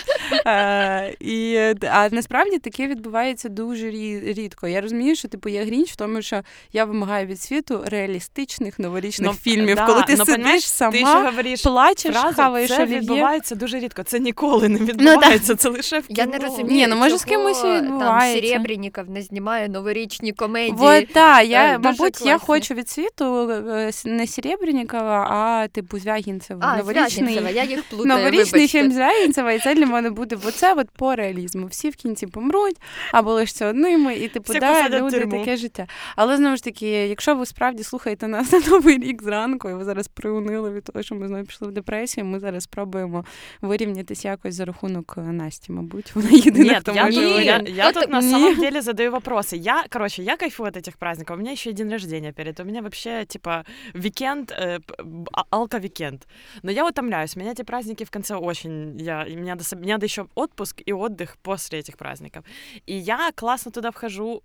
Е, 0.46 1.74
А 1.90 2.08
насправді 2.12 2.58
таке 2.58 2.86
відбувається 2.86 3.48
дуже 3.48 3.90
рідко. 4.20 4.68
Я 4.68 4.80
розумію, 4.80 5.16
що 5.16 5.28
типу 5.28 5.48
я 5.48 5.64
грінч 5.64 5.92
в 5.92 5.96
тому, 5.96 6.22
що 6.22 6.42
я 6.72 6.84
вимагаю 6.84 7.26
від 7.26 7.40
світу 7.40 7.84
реалістичних 7.86 8.78
новорічних 8.84 9.30
Ну, 9.30 9.36
фільмів, 9.42 9.76
да, 9.76 9.86
коли 9.86 10.02
ти 10.02 10.14
ну, 10.18 10.24
сидиш 10.24 10.68
сама, 10.68 10.92
Ти 10.92 10.98
ще 10.98 11.24
говориш 11.24 11.62
плачеш, 11.62 12.14
фразу, 12.16 12.36
хаваєш 12.36 12.70
це 12.70 12.82
олів'є. 12.82 13.00
відбувається 13.00 13.54
дуже 13.54 13.78
рідко. 13.78 14.02
Це 14.02 14.18
ніколи 14.20 14.68
не 14.68 14.78
відбувається, 14.78 15.54
це 15.54 15.68
лише 15.68 15.98
в 15.98 16.04
Я 16.08 16.26
не 16.26 16.38
розумію, 16.38 16.66
Ні, 16.70 16.86
ну, 16.86 16.96
може, 16.96 17.18
з 17.18 17.24
кимось 17.24 17.58
і 17.58 17.62
там 17.62 17.82
відбувається. 17.84 18.48
Серебряніков 18.48 19.10
не 19.10 19.22
знімає 19.22 19.68
новорічні 19.68 20.32
комедії. 20.32 20.74
Вот, 20.76 21.04
да, 21.14 21.40
я, 21.40 21.64
Е, 21.74 21.78
дуже 21.78 21.88
мабуть, 21.88 22.20
я 22.26 22.38
хочу 22.38 22.74
від 22.74 22.88
світу 22.88 23.50
е, 23.50 23.90
не 24.04 24.26
Серебрянікова, 24.26 25.26
а 25.30 25.68
типу 25.68 25.98
Звягінцева. 25.98 26.60
А, 26.64 26.76
Новорічний, 26.76 27.08
Звягінцева, 27.10 27.50
я 27.50 27.64
їх 27.64 27.82
плутаю, 27.82 28.08
Новорічний 28.08 28.44
вибачте. 28.62 28.68
фільм 28.78 28.92
Звягінцева, 28.92 29.52
і 29.52 29.58
це 29.58 29.74
для 29.74 29.86
мене 29.86 30.10
буде 30.10 30.36
оце 30.46 30.74
от 30.74 30.86
по 30.90 31.14
реалізму. 31.14 31.66
Всі 31.66 31.90
в 31.90 31.96
кінці 31.96 32.26
помруть, 32.26 32.76
або 33.12 33.32
лише 33.32 33.66
одними, 33.66 34.14
і 34.14 34.28
типу, 34.28 34.52
Всіх 34.52 34.60
да, 34.60 34.88
люди 34.88 35.18
тюрму. 35.18 35.38
таке 35.38 35.56
життя. 35.56 35.86
Але 36.16 36.36
знову 36.36 36.56
ж 36.56 36.64
таки, 36.64 36.86
якщо 36.86 37.34
ви 37.34 37.46
справді 37.46 37.82
слухаєте 37.84 38.28
нас 38.28 38.52
на 38.52 38.60
новий 38.73 38.97
рік 38.97 39.23
зранку, 39.23 39.69
і 39.69 39.73
ви 39.73 39.83
зараз 39.83 40.07
приунили 40.07 40.71
від 40.71 40.83
того, 40.83 41.03
що 41.03 41.15
ми 41.15 41.27
знову 41.27 41.43
пішли 41.43 41.67
в 41.67 41.71
депресію, 41.71 42.25
ми 42.25 42.39
зараз 42.39 42.63
спробуємо 42.63 43.25
вирівнятися 43.61 44.29
якось 44.29 44.55
за 44.55 44.65
рахунок 44.65 45.15
е, 45.17 45.21
Насті, 45.21 45.71
мабуть. 45.71 46.15
Вона 46.15 46.29
єдина, 46.29 46.73
Нет, 46.73 46.79
хто 46.81 46.91
я, 46.91 47.05
може. 47.05 47.21
тут- 47.21 47.25
Ні. 47.39 47.45
я, 47.45 47.53
вирівняти. 47.57 47.71
я 47.71 47.85
Вот 47.85 47.93
тут 47.93 48.09
на 48.09 48.21
не. 48.21 48.29
самом 48.29 48.55
деле 48.55 48.81
задаю 48.81 49.11
вопросы. 49.11 49.55
Я, 49.55 49.85
короче, 49.89 50.23
я 50.23 50.37
кайфую 50.37 50.69
от 50.69 50.77
этих 50.77 50.97
праздников. 50.97 51.35
У 51.35 51.39
меня 51.39 51.51
еще 51.51 51.69
и 51.69 51.73
день 51.73 51.89
рождения 51.91 52.31
перед. 52.33 52.59
У 52.59 52.65
меня 52.65 52.81
вообще, 52.81 53.25
типа, 53.25 53.63
викенд, 53.93 54.51
э, 54.51 54.79
п- 54.79 55.03
б- 55.03 55.29
а- 55.33 55.43
алко-викенд. 55.57 56.21
Но 56.63 56.71
я 56.71 56.85
утомляюсь. 56.87 57.35
Меня 57.35 57.51
эти 57.51 57.63
праздники 57.63 58.03
в 58.05 58.09
конце 58.09 58.35
очень... 58.35 58.99
Я, 59.01 59.23
и 59.23 59.35
мне, 59.37 59.49
надо, 59.51 59.63
соб- 59.63 59.79
мне 59.79 59.91
надо 59.93 60.05
еще 60.05 60.25
отпуск 60.35 60.81
и 60.85 60.93
отдых 60.93 61.37
после 61.41 61.79
этих 61.79 61.97
праздников. 61.97 62.43
И 62.89 62.95
я 62.95 63.31
классно 63.35 63.71
туда 63.71 63.89
вхожу, 63.91 64.25
пл- 64.29 64.41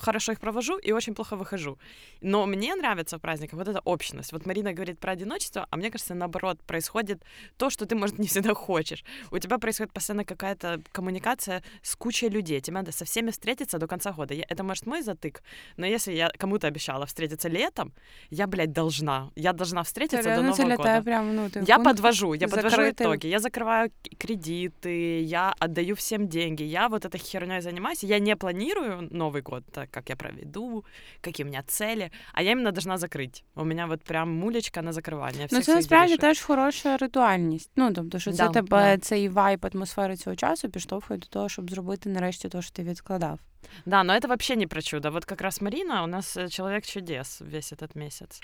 хорошо 0.00 0.32
их 0.32 0.38
провожу 0.40 0.78
и 0.78 0.92
очень 0.92 1.14
плохо 1.14 1.36
выхожу. 1.36 1.76
Но 2.22 2.46
мне 2.46 2.74
нравится 2.74 3.16
в 3.16 3.20
праздниках 3.20 3.58
вот 3.58 3.68
эта 3.68 3.80
общность. 3.84 4.32
Вот 4.32 4.46
Марина 4.46 4.72
говорит 4.72 4.98
про 4.98 5.12
одиночество, 5.12 5.66
а 5.70 5.76
мне 5.76 5.90
кажется, 5.90 6.14
наоборот, 6.14 6.58
происходит 6.66 7.22
то, 7.56 7.70
что 7.70 7.84
ты, 7.86 7.94
может, 7.94 8.18
не 8.18 8.26
всегда 8.26 8.54
хочешь. 8.54 9.04
У 9.30 9.38
тебя 9.38 9.58
происходит 9.58 9.92
постоянно 9.92 10.24
какая-то 10.24 10.80
коммуникация 10.92 11.62
с 11.82 11.96
кучей 11.96 12.30
людей. 12.30 12.60
Тебе 12.60 12.74
надо 12.74 12.92
со 12.92 13.04
всеми 13.04 13.30
встретиться 13.30 13.78
до 13.78 13.86
конца 13.86 14.12
года. 14.12 14.34
Я- 14.34 14.44
это, 14.48 14.62
может, 14.62 14.86
мой 14.86 15.02
затык, 15.02 15.42
но 15.76 15.86
если 15.86 16.12
я 16.16 16.30
кому-то 16.38 16.66
обещала 16.66 17.04
встретиться 17.06 17.48
летом, 17.48 17.92
я, 18.30 18.46
блядь, 18.46 18.72
должна. 18.72 19.30
Я 19.36 19.52
должна 19.52 19.82
встретиться 19.82 20.22
до 20.22 20.28
реально 20.28 20.50
Нового 20.50 20.68
це 20.70 20.76
года. 20.76 21.02
прямо, 21.02 21.32
ну, 21.32 21.50
Я 21.66 21.78
подвожу, 21.78 22.34
я 22.34 22.48
подвожу 22.48 22.82
итоги. 22.82 23.26
Я 23.26 23.38
закрываю 23.38 23.90
кредиты, 24.18 25.20
я 25.22 25.54
отдаю 25.58 25.94
всем 25.94 26.28
деньги. 26.28 26.62
Я 26.62 26.88
вот 26.88 27.04
этой 27.04 27.18
херней 27.20 27.60
занимаюсь. 27.60 28.04
Я 28.04 28.18
не 28.18 28.36
планирую 28.36 29.08
Новый 29.10 29.42
год, 29.42 29.64
так 29.73 29.91
как 29.91 30.09
я 30.09 30.15
проведу, 30.15 30.85
какие 31.21 31.45
у 31.45 31.49
меня 31.49 31.63
цели, 31.67 32.11
а 32.33 32.41
я 32.41 32.51
именно 32.51 32.71
должна 32.71 32.97
закрыть. 32.97 33.43
У 33.55 33.63
меня 33.65 33.85
вот 33.85 34.03
прям 34.03 34.29
мулечка 34.39 34.81
на 34.81 34.93
закривання. 34.93 35.39
Ну, 35.39 35.45
всіх 35.45 35.59
це 35.59 35.63
своїх 35.63 35.77
насправді 35.77 36.07
ділішок. 36.07 36.21
теж 36.21 36.41
хороша 36.41 36.97
ритуальність. 36.97 37.71
Ну, 37.75 37.93
тобто, 37.93 38.19
що 38.19 38.31
це 38.31 38.37
Да, 38.37 38.49
тебе 38.49 38.95
да. 38.95 38.97
цей 38.97 39.29
вайб 39.29 39.65
атмосфери 39.75 40.15
цього 40.17 40.35
часу 40.35 40.69
підштовхує 40.69 41.19
до 41.19 41.27
того, 41.27 41.49
щоб 41.49 41.69
зробити 41.71 42.09
нарешті 42.09 42.49
те, 42.49 42.61
що 42.61 42.71
ти 42.71 42.83
відкладав. 42.83 43.39
Да, 43.85 44.03
но 44.03 44.13
это 44.13 44.27
вообще 44.27 44.55
не 44.55 44.67
про 44.67 44.81
чудо. 44.81 45.11
Вот 45.11 45.25
как 45.25 45.41
раз 45.41 45.61
Марина 45.61 46.03
у 46.03 46.07
нас 46.07 46.37
э, 46.37 46.49
человек 46.49 46.85
чудес 46.85 47.41
весь 47.41 47.73
этот 47.73 47.95
месяц. 47.97 48.41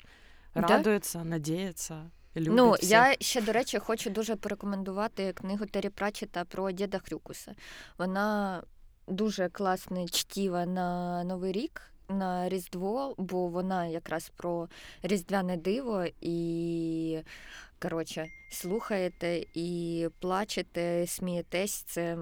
Да? 0.56 0.62
Радуется, 0.62 1.24
надеется, 1.24 2.12
любит 2.36 2.54
Ну, 2.54 2.72
всех. 2.72 2.90
я 2.90 3.16
ще, 3.20 3.42
до 3.42 3.52
речі, 3.52 3.80
хочу 3.80 4.10
дуже 4.10 4.36
порекомендувати 4.36 5.34
книгу 5.34 5.66
Террі 5.66 5.90
Пратчета 5.90 6.46
про 6.46 6.72
діда 6.72 7.00
Хрюкуса. 7.00 7.56
Вона 7.98 8.64
дуже 9.09 9.49
класна 9.49 10.09
чтіва 10.09 10.67
на 10.67 11.25
Новий 11.25 11.53
рік, 11.53 11.83
на 12.09 12.49
Різдво, 12.49 13.15
бо 13.19 13.47
вона 13.47 13.87
якраз 13.87 14.33
про 14.37 14.69
різдвяне 15.03 15.57
диво 15.57 16.05
і. 16.21 17.19
Коротше, 17.83 18.27
слухаєте 18.51 19.43
і 19.55 20.09
плачете, 20.21 21.05
смієтесь. 21.07 21.73
Це 21.83 22.17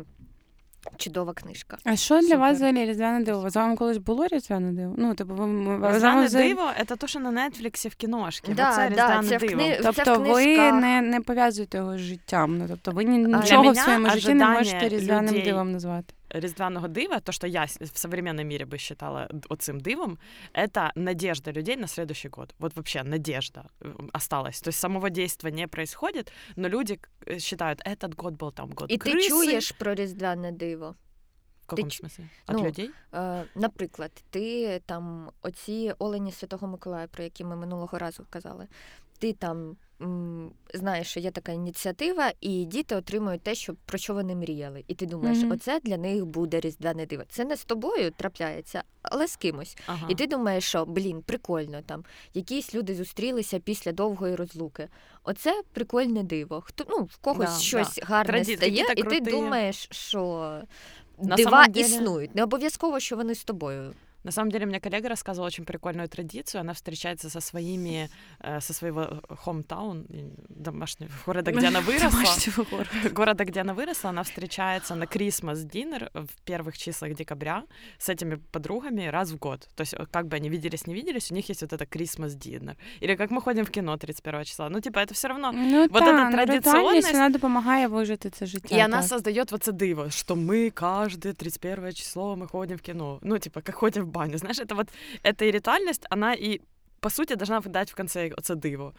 чудова 0.96 1.32
книжка. 1.32 1.76
А 1.84 1.96
що 1.96 2.14
для 2.14 2.22
Супер. 2.22 2.38
вас 2.38 2.56
взагалі 2.56 2.86
різдвяне 2.86 3.24
диво? 3.24 3.50
З 3.50 3.56
вами 3.56 3.76
колись 3.76 3.98
було 3.98 4.26
різдвяне 4.26 4.72
диво? 4.72 4.94
Ну, 4.98 5.14
типу, 5.14 5.34
ви 5.34 5.46
ви- 5.46 5.54
з 5.54 5.78
вами 5.78 5.92
Різдвяне 5.92 6.26
взагалі- 6.26 6.48
диво— 6.48 6.70
это 6.82 6.96
то, 6.96 7.06
що 7.06 7.20
на 7.20 7.30
Нетфліксі 7.48 7.88
в 7.88 7.94
кіношці. 7.94 8.54
Да, 8.54 8.76
да, 8.76 8.88
різдвяне 8.88 9.28
це 9.28 9.36
в 9.36 9.40
диво. 9.40 9.52
кни- 9.62 9.82
Це 9.82 9.92
Тобто 9.92 10.20
ви 10.20 10.72
не, 10.72 11.02
не 11.02 11.20
пов'язуєте 11.20 11.78
його 11.78 11.96
з 11.98 12.00
життям. 12.00 12.58
Ну, 12.58 12.64
тобто 12.68 12.90
ви 12.90 13.04
нічого 13.04 13.70
в 13.70 13.76
своєму 13.76 14.10
житті 14.10 14.34
не 14.34 14.46
можете 14.48 14.88
різдвяним 14.88 15.34
людей- 15.34 15.44
дивом 15.44 15.72
назвати 15.72 16.14
Різдвяного 16.29 16.87
дива, 16.87 17.19
то, 17.19 17.31
что 17.31 17.47
я 17.47 17.63
с- 17.63 17.77
в 17.93 17.97
современном 17.97 18.47
мире 18.47 18.65
бы 18.65 18.77
считала 18.77 19.27
д- 19.31 19.47
оцим 19.49 19.79
дивом, 19.79 20.17
это 20.53 20.91
надежда 20.95 21.51
людей 21.51 21.77
на 21.77 21.87
следующий 21.87 22.29
год. 22.29 22.55
Вот 22.59 22.75
вообще 22.75 23.03
надежда 23.03 23.63
э, 23.81 24.09
осталась. 24.13 24.61
То 24.61 24.69
есть 24.69 24.79
самого 24.79 25.09
действия 25.09 25.51
не 25.51 25.67
происходит, 25.67 26.31
но 26.55 26.69
люди 26.69 26.95
к- 26.95 27.09
э, 27.27 27.39
считают, 27.39 27.81
этот 27.87 28.15
год 28.15 28.33
был 28.33 28.51
там 28.53 28.69
год 28.75 28.91
І 28.91 28.97
ти 28.97 29.09
крысы. 29.09 29.29
чуєш 29.29 29.71
про 29.71 29.93
різдвяне 29.95 30.51
диво. 30.51 30.95
В 31.63 31.65
каком 31.65 31.89
ч- 31.89 32.03
смысле? 32.03 32.23
От 32.47 32.57
ну, 32.57 32.65
людей? 32.67 32.89
Е, 33.13 33.43
наприклад, 33.55 34.11
ти 34.29 34.79
там 34.85 35.29
оці 35.41 35.93
Олені 35.99 36.31
Святого 36.31 36.67
Миколая, 36.67 37.07
про 37.07 37.23
які 37.23 37.43
ми 37.43 37.55
минулого 37.55 37.97
разу 37.97 38.25
казали, 38.29 38.67
ти 39.18 39.32
там 39.32 39.76
знаєш, 40.74 41.06
що 41.10 41.20
є 41.20 41.30
така 41.30 41.52
ініціатива, 41.52 42.32
і 42.40 42.64
діти 42.64 42.96
отримують 42.96 43.42
те, 43.42 43.54
що 43.54 43.74
про 43.86 43.98
що 43.98 44.14
вони 44.14 44.34
мріяли. 44.34 44.84
І 44.88 44.94
ти 44.94 45.06
думаєш, 45.06 45.38
Мгм. 45.38 45.50
оце 45.52 45.80
для 45.84 45.96
них 45.96 46.26
буде 46.26 46.60
різдвяне 46.60 47.06
диво. 47.06 47.22
Це 47.28 47.44
не 47.44 47.56
з 47.56 47.64
тобою 47.64 48.10
трапляється, 48.10 48.82
але 49.02 49.26
з 49.28 49.36
кимось. 49.36 49.76
Ага. 49.86 50.06
І 50.10 50.14
ти 50.14 50.26
думаєш, 50.26 50.64
що 50.64 50.84
блін, 50.84 51.22
прикольно 51.22 51.82
там. 51.86 52.04
Якісь 52.34 52.74
люди 52.74 52.94
зустрілися 52.94 53.58
після 53.58 53.92
довгої 53.92 54.34
розлуки. 54.34 54.88
Оце 55.24 55.62
прикольне 55.72 56.22
диво. 56.22 56.60
Хто 56.60 56.84
ну 56.88 57.02
в 57.04 57.16
когось 57.16 57.54
Да, 57.54 57.58
щось 57.60 58.00
гарне 58.02 58.32
Траді- 58.32 58.56
стає, 58.56 58.84
і 58.96 59.02
ти 59.02 59.20
думаєш, 59.20 59.88
що 59.90 60.52
На 61.22 61.36
дива 61.36 61.64
існують. 61.74 62.34
Не 62.34 62.42
обов'язково, 62.44 63.00
що 63.00 63.16
вони 63.16 63.34
з 63.34 63.44
тобою. 63.44 63.92
На 64.28 64.32
самом 64.32 64.50
деле, 64.50 64.66
мне 64.66 64.78
коллега 64.78 65.08
рассказывала 65.08 65.46
очень 65.46 65.64
прикольную 65.64 66.06
традицию. 66.08 66.60
Она 66.60 66.72
встречается 66.72 67.30
со 67.30 67.40
своими, 67.40 68.10
э, 68.40 68.60
со 68.60 68.72
своего 68.74 69.02
hometown, 69.46 70.04
домашнего 70.48 71.10
города, 71.26 71.50
где 71.50 71.68
она 71.68 71.80
выросла. 71.88 72.84
города, 73.10 73.44
где 73.44 73.60
она 73.60 73.72
выросла, 73.72 74.10
она 74.10 74.22
встречается 74.22 74.94
на 74.94 75.04
Christmas 75.04 75.66
dinner 75.66 76.10
в 76.12 76.42
первых 76.44 76.76
числах 76.76 77.14
декабря 77.14 77.62
с 77.98 78.10
этими 78.10 78.38
подругами 78.52 79.06
раз 79.10 79.30
в 79.30 79.38
год. 79.38 79.66
То 79.74 79.80
есть, 79.82 79.94
как 80.10 80.26
бы 80.26 80.36
они 80.36 80.50
виделись, 80.50 80.86
не 80.86 80.94
виделись, 80.94 81.32
у 81.32 81.34
них 81.34 81.48
есть 81.48 81.62
вот 81.62 81.72
это 81.72 81.84
Christmas 81.84 82.36
dinner. 82.36 82.76
Или 83.00 83.16
как 83.16 83.30
мы 83.30 83.40
ходим 83.40 83.64
в 83.64 83.70
кино 83.70 83.96
31 83.96 84.44
числа. 84.44 84.68
Ну, 84.68 84.80
типа, 84.80 84.98
это 84.98 85.14
все 85.14 85.28
равно 85.28 85.52
ну, 85.52 85.88
вот 85.90 86.04
та, 86.04 86.28
эта 86.28 86.32
традиционность. 86.32 87.12
Вона 87.12 87.28
допомагає 87.30 87.86
вижити 87.86 88.30
це 88.30 88.46
життя. 88.46 88.76
И 88.76 88.80
она 88.80 89.02
создает 89.02 89.52
вот 89.52 89.68
это 89.68 89.72
диво, 89.72 90.10
что 90.10 90.36
мы 90.36 90.70
каждое 90.70 91.32
31 91.32 91.92
число 91.94 92.36
мы 92.36 92.46
ходим 92.46 92.76
в 92.76 92.82
кино. 92.82 93.18
Ну, 93.22 93.38
типа, 93.38 93.62
как 93.62 93.74
ходим 93.74 94.04
в 94.04 94.17
баню. 94.18 94.38
Знаешь, 94.38 94.58
это 94.58 94.74
вот, 94.74 94.88
эта 95.22 95.44
и 95.44 95.50
ритуальность, 95.50 96.06
она 96.10 96.32
і, 96.34 96.60
по 97.00 97.10
суті, 97.10 97.36
должна 97.36 97.58
видати 97.58 97.92
в 97.92 97.94
кінці 97.94 98.32
оце 98.38 98.54
диво. 98.54 98.92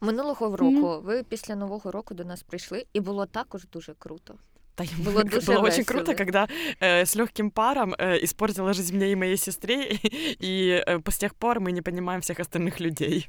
Минулого 0.00 0.56
року 0.56 0.86
mm-hmm. 0.86 1.02
ви 1.02 1.22
після 1.22 1.56
нового 1.56 1.90
року 1.90 2.14
до 2.14 2.24
нас 2.24 2.42
прийшли, 2.42 2.86
і 2.92 3.00
було 3.00 3.26
також 3.26 3.66
дуже 3.72 3.94
круто. 3.98 4.34
Да, 4.79 4.85
было, 5.11 5.23
дуже 5.23 5.45
было 5.45 5.59
очень 5.59 5.83
круто, 5.83 6.15
когда 6.15 6.47
э, 6.79 7.05
с 7.05 7.15
легким 7.15 7.51
паром 7.51 7.93
э, 7.97 8.23
испортила 8.23 8.73
жизнь 8.73 8.95
мне 8.95 9.11
и 9.11 9.15
моей 9.15 9.37
сестре, 9.37 9.99
и 10.39 10.83
э, 10.85 10.99
с 11.09 11.17
тех 11.17 11.35
пор 11.35 11.59
мы 11.59 11.71
не 11.71 11.81
понимаем 11.81 12.21
всех 12.21 12.39
остальных 12.39 12.79
людей. 12.79 13.27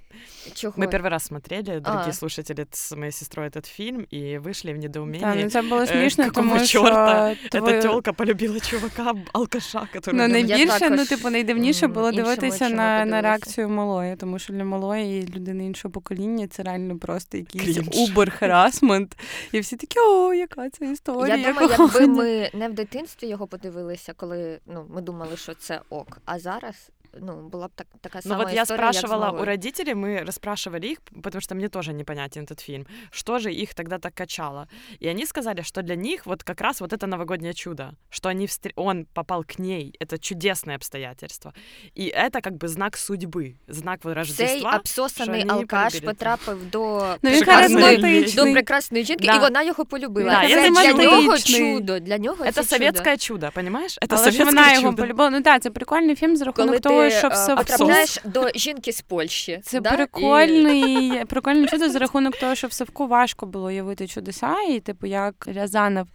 Чего? 0.54 0.73
Мы 0.76 0.87
первый 0.87 1.11
раз 1.11 1.25
смотрели, 1.25 1.80
дорогие 1.80 2.11
а. 2.11 2.12
слушатели, 2.12 2.66
с 2.70 2.97
моей 2.97 3.12
сестрой 3.12 3.49
этот 3.49 3.66
фильм, 3.66 4.06
и 4.12 4.38
вышли 4.38 4.73
в 4.73 4.78
недоумении. 4.78 5.20
Да, 5.20 5.35
ну 5.35 5.50
це 5.50 5.62
було 5.62 5.87
смішно, 5.87 6.25
э, 6.25 6.30
тому 6.30 6.59
що 6.59 6.66
чорта 6.66 7.37
твою... 7.50 7.76
эта 7.76 7.88
тёлка 7.88 8.12
полюбила 8.12 8.61
чувака, 8.61 9.14
алкаша, 9.32 9.88
который... 9.94 10.14
Ну, 10.14 10.28
найбільше, 10.28 10.90
ну, 10.90 11.06
типу, 11.06 11.30
найдивніше 11.30 11.87
було 11.87 12.12
дивитися 12.12 12.68
на, 12.68 13.04
на 13.04 13.20
реакцію 13.20 13.68
малої, 13.68 14.16
тому 14.16 14.38
що 14.38 14.52
для 14.52 14.64
малої 14.64 15.26
людини 15.37 15.66
іншого 15.66 15.92
покоління 15.92 16.47
це 16.49 16.62
реально 16.62 16.99
просто 16.99 17.37
якийсь 17.37 17.78
убер-харасмент, 17.78 19.12
і 19.52 19.61
всі 19.61 19.76
такі, 19.76 19.99
о, 19.99 20.35
яка 20.35 20.70
це 20.70 20.92
історія. 20.92 21.34
Я 21.38 21.54
думаю, 21.54 21.70
якби 21.72 22.08
ми 22.08 22.50
не 22.54 22.70
в 22.70 22.74
дитинстві 22.74 23.27
його 23.27 23.48
подивилися, 23.48 24.13
коли 24.13 24.60
ну 24.65 24.86
ми 24.89 25.01
думали, 25.01 25.38
що 25.38 25.54
це 25.54 25.82
ок. 25.89 26.18
А 26.25 26.39
зараз 26.39 26.89
ну, 27.18 27.49
была 27.49 27.68
бы 27.68 27.73
так, 27.75 27.87
такая 28.00 28.23
ну, 28.25 28.37
вот 28.37 28.52
я 28.52 28.64
спрашивала 28.64 29.30
у 29.30 29.44
родителей, 29.44 29.94
мы 29.94 30.25
расспрашивали 30.25 30.87
их, 30.87 30.99
потому 31.23 31.40
что 31.40 31.54
мне 31.54 31.68
тоже 31.68 31.92
непонятен 31.92 32.44
этот 32.44 32.61
фильм, 32.61 32.87
что 33.11 33.38
же 33.38 33.52
их 33.52 33.75
тогда 33.75 33.99
так 33.99 34.14
качало. 34.14 34.68
И 35.00 35.09
они 35.09 35.26
сказали, 35.26 35.62
что 35.62 35.82
для 35.82 35.97
них 35.97 36.26
вот 36.26 36.44
как 36.44 36.61
раз 36.61 36.80
вот 36.80 36.92
это 36.92 37.06
новогоднее 37.06 37.54
чудо, 37.54 37.94
что 38.11 38.28
они 38.28 38.47
встр... 38.47 38.73
он 38.76 39.06
попал 39.14 39.44
к 39.44 39.59
ней, 39.59 39.94
это 40.00 40.18
чудесное 40.18 40.76
обстоятельство. 40.76 41.52
И 41.94 42.06
это 42.06 42.40
как 42.40 42.54
бы 42.54 42.68
знак 42.68 42.97
судьбы, 42.97 43.56
знак 43.68 44.00
вот 44.04 44.14
Рождества. 44.14 44.47
Цей 44.47 44.64
обсосаний 44.64 45.44
алкаш 45.49 46.00
потрапив 46.00 46.70
до, 46.70 47.16
ну, 47.23 47.30
прекрасної, 47.30 48.32
до 48.35 48.42
прекрасної 48.42 49.04
жінки, 49.04 49.26
да. 49.26 49.37
і 49.37 49.40
вона 49.40 49.62
його 49.62 49.85
полюбила. 49.85 50.30
Да, 50.30 50.49
це 50.49 50.70
для 50.70 50.92
нього 50.92 51.38
чудо, 51.38 52.00
для 52.00 52.18
нього 52.18 52.52
це 52.52 52.64
советское 52.64 53.16
чудо, 53.16 53.50
понимаешь? 53.54 53.99
Это 53.99 54.14
Але 54.14 54.18
советское 54.18 54.44
вона 54.44 54.64
чудо. 54.64 54.80
його 54.80 54.97
полюбила. 54.97 55.30
Ну 55.30 55.42
так, 55.42 55.62
це 55.62 55.70
прикольний 55.70 56.16
фільм 56.16 56.37
за 56.37 56.44
рахунок 56.44 56.80
того, 56.80 57.00
що 57.12 57.27
все 57.27 57.55
потрапляєш 57.55 58.19
до 58.25 58.50
жінки 58.55 58.91
з 58.91 59.01
Польщі. 59.01 59.62
Це 59.63 59.79
да? 59.79 59.91
прикольний, 59.91 61.21
і... 61.21 61.25
прикольне 61.25 61.67
чудо 61.67 61.89
за 61.89 62.00
рахунок 62.00 62.38
того, 62.38 62.55
що 62.55 62.67
в 62.67 62.71
Савку 62.71 63.07
важко 63.07 63.45
було 63.45 63.65
уявити 63.65 64.07
чудеса, 64.07 64.55
і 64.69 64.79
типу 64.79 65.07
як 65.07 65.47
Рязанов 65.47 66.07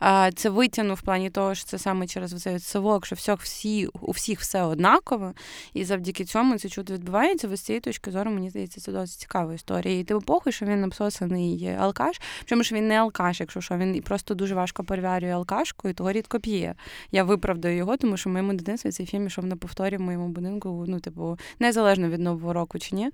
а, 0.00 0.30
це 0.32 0.50
витягнув 0.50 0.96
в 0.96 1.02
плані 1.02 1.30
того, 1.30 1.54
що 1.54 1.64
це 1.64 1.78
саме 1.78 2.06
через 2.06 2.42
цей 2.42 2.58
совок, 2.58 3.06
що 3.06 3.16
всіх, 3.16 3.40
всі, 3.40 3.86
у 4.00 4.10
всіх 4.10 4.40
все 4.40 4.62
однаково, 4.62 5.32
і 5.74 5.84
завдяки 5.84 6.24
цьому 6.24 6.58
це 6.58 6.68
чудо 6.68 6.92
відбувається. 6.92 7.56
З 7.56 7.60
цієї 7.60 7.80
точки 7.80 8.10
зору, 8.10 8.30
мені 8.30 8.50
здається, 8.50 8.80
це 8.80 8.92
досить 8.92 9.20
цікава 9.20 9.54
історія. 9.54 9.98
І 9.98 10.04
типу 10.04 10.20
похуй, 10.20 10.52
що 10.52 10.66
він 10.66 10.84
обсосаний 10.84 11.76
алкаш, 11.80 12.20
чому 12.44 12.62
ж 12.62 12.74
він 12.74 12.88
не 12.88 13.00
алкаш, 13.00 13.40
якщо 13.40 13.60
що 13.60 13.76
він 13.76 14.02
просто 14.02 14.34
дуже 14.34 14.54
важко 14.54 14.84
переварює 14.84 15.30
алкашку, 15.30 15.88
і 15.88 15.92
того 15.92 16.12
рідко 16.12 16.40
п'є. 16.40 16.74
Я 17.12 17.24
виправдаю 17.24 17.76
його, 17.76 17.96
тому 17.96 18.16
що 18.16 18.30
в 18.30 18.32
моєму 18.32 18.52
дитинстві 18.52 18.90
цей 18.90 19.06
фільм 19.06 19.26
йшов 19.26 19.44
на 19.44 19.56
повторі 19.56 19.96
в 19.96 20.00
моєму 20.00 20.28
будинку 20.40 20.84
ну, 20.88 21.00
типу, 21.00 21.38
незалежно 21.58 22.08
від 22.08 22.20
нового 22.20 22.52
року 22.52 22.78
чи 22.78 22.96
ні. 22.96 23.10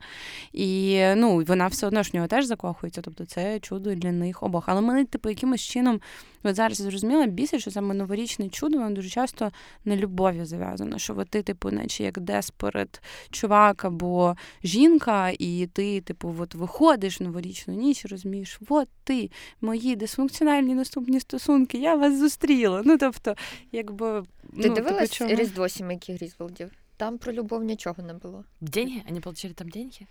І 0.52 1.00
ну, 1.16 1.44
вона 1.46 1.66
все 1.66 1.86
одно 1.86 2.02
ж 2.02 2.10
в 2.12 2.16
нього 2.16 2.26
теж 2.26 2.44
закохується. 2.44 3.00
Тобто 3.02 3.24
це 3.24 3.60
чудо 3.60 3.94
для 3.94 4.12
них 4.12 4.42
обох. 4.42 4.64
Але 4.66 4.80
мене, 4.80 5.04
типу, 5.04 5.28
якимось 5.28 5.60
чином, 5.60 6.00
от 6.42 6.56
зараз 6.56 6.76
зрозуміла 6.76 7.26
більше, 7.26 7.58
що 7.58 7.70
саме 7.70 7.94
новорічне 7.94 8.48
чудо, 8.48 8.78
воно 8.78 8.90
дуже 8.90 9.08
часто 9.08 9.50
на 9.84 9.96
любові 9.96 10.44
зав'язано. 10.44 10.98
Що 10.98 11.14
от 11.18 11.28
ти, 11.28 11.42
типу, 11.42 11.70
наче 11.70 12.04
як 12.04 12.20
деспорит 12.20 13.02
чувак 13.30 13.84
або 13.84 14.36
жінка, 14.64 15.32
і 15.38 15.68
ти, 15.72 16.00
типу, 16.00 16.34
от 16.38 16.54
виходиш 16.54 17.20
в 17.20 17.22
новорічну 17.22 17.74
ніч, 17.74 18.04
розумієш, 18.06 18.60
от 18.68 18.88
ти, 19.04 19.30
мої 19.60 19.96
дисфункціональні 19.96 20.74
наступні 20.74 21.20
стосунки, 21.20 21.78
я 21.78 21.94
вас 21.94 22.18
зустріла. 22.18 22.82
Ну, 22.84 22.98
тобто, 22.98 23.34
якби. 23.72 24.22
Ти 24.62 24.68
ну, 24.68 24.74
дивилась 24.74 25.10
типу, 25.10 25.34
Різдво 25.34 25.68
сімейки 25.68 26.12
Грізволдів? 26.12 26.70
Там 26.96 27.18
про 27.18 27.32
любов 27.32 27.64
нічого 27.64 28.02
не 28.02 28.14
було. 28.14 28.44
Деньги? 28.60 29.02
Вони 29.06 29.18
отримали 29.18 29.54
там 29.54 29.68
деньги? 29.68 30.06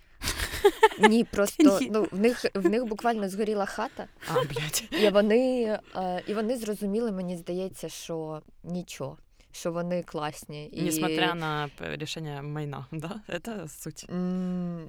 Ні, 0.98 1.24
просто 1.24 1.78
ну, 1.90 2.06
в 2.12 2.20
них 2.20 2.44
в 2.54 2.68
них 2.68 2.84
буквально 2.84 3.28
згоріла 3.28 3.66
хата, 3.66 4.08
а, 4.28 4.34
блядь. 4.34 4.84
і 5.02 5.08
вони 5.08 5.78
і 6.26 6.34
вони 6.34 6.56
зрозуміли, 6.56 7.12
мені 7.12 7.36
здається, 7.36 7.88
що 7.88 8.42
нічого, 8.64 9.18
що 9.54 9.72
вони 9.72 10.02
класні. 10.02 10.68
І... 10.72 10.82
Несмотря 10.82 11.34
на 11.34 11.70
рішення 11.80 12.42
майна, 12.42 12.86
да? 12.92 13.20
Це 13.44 13.68
суть. 13.68 14.06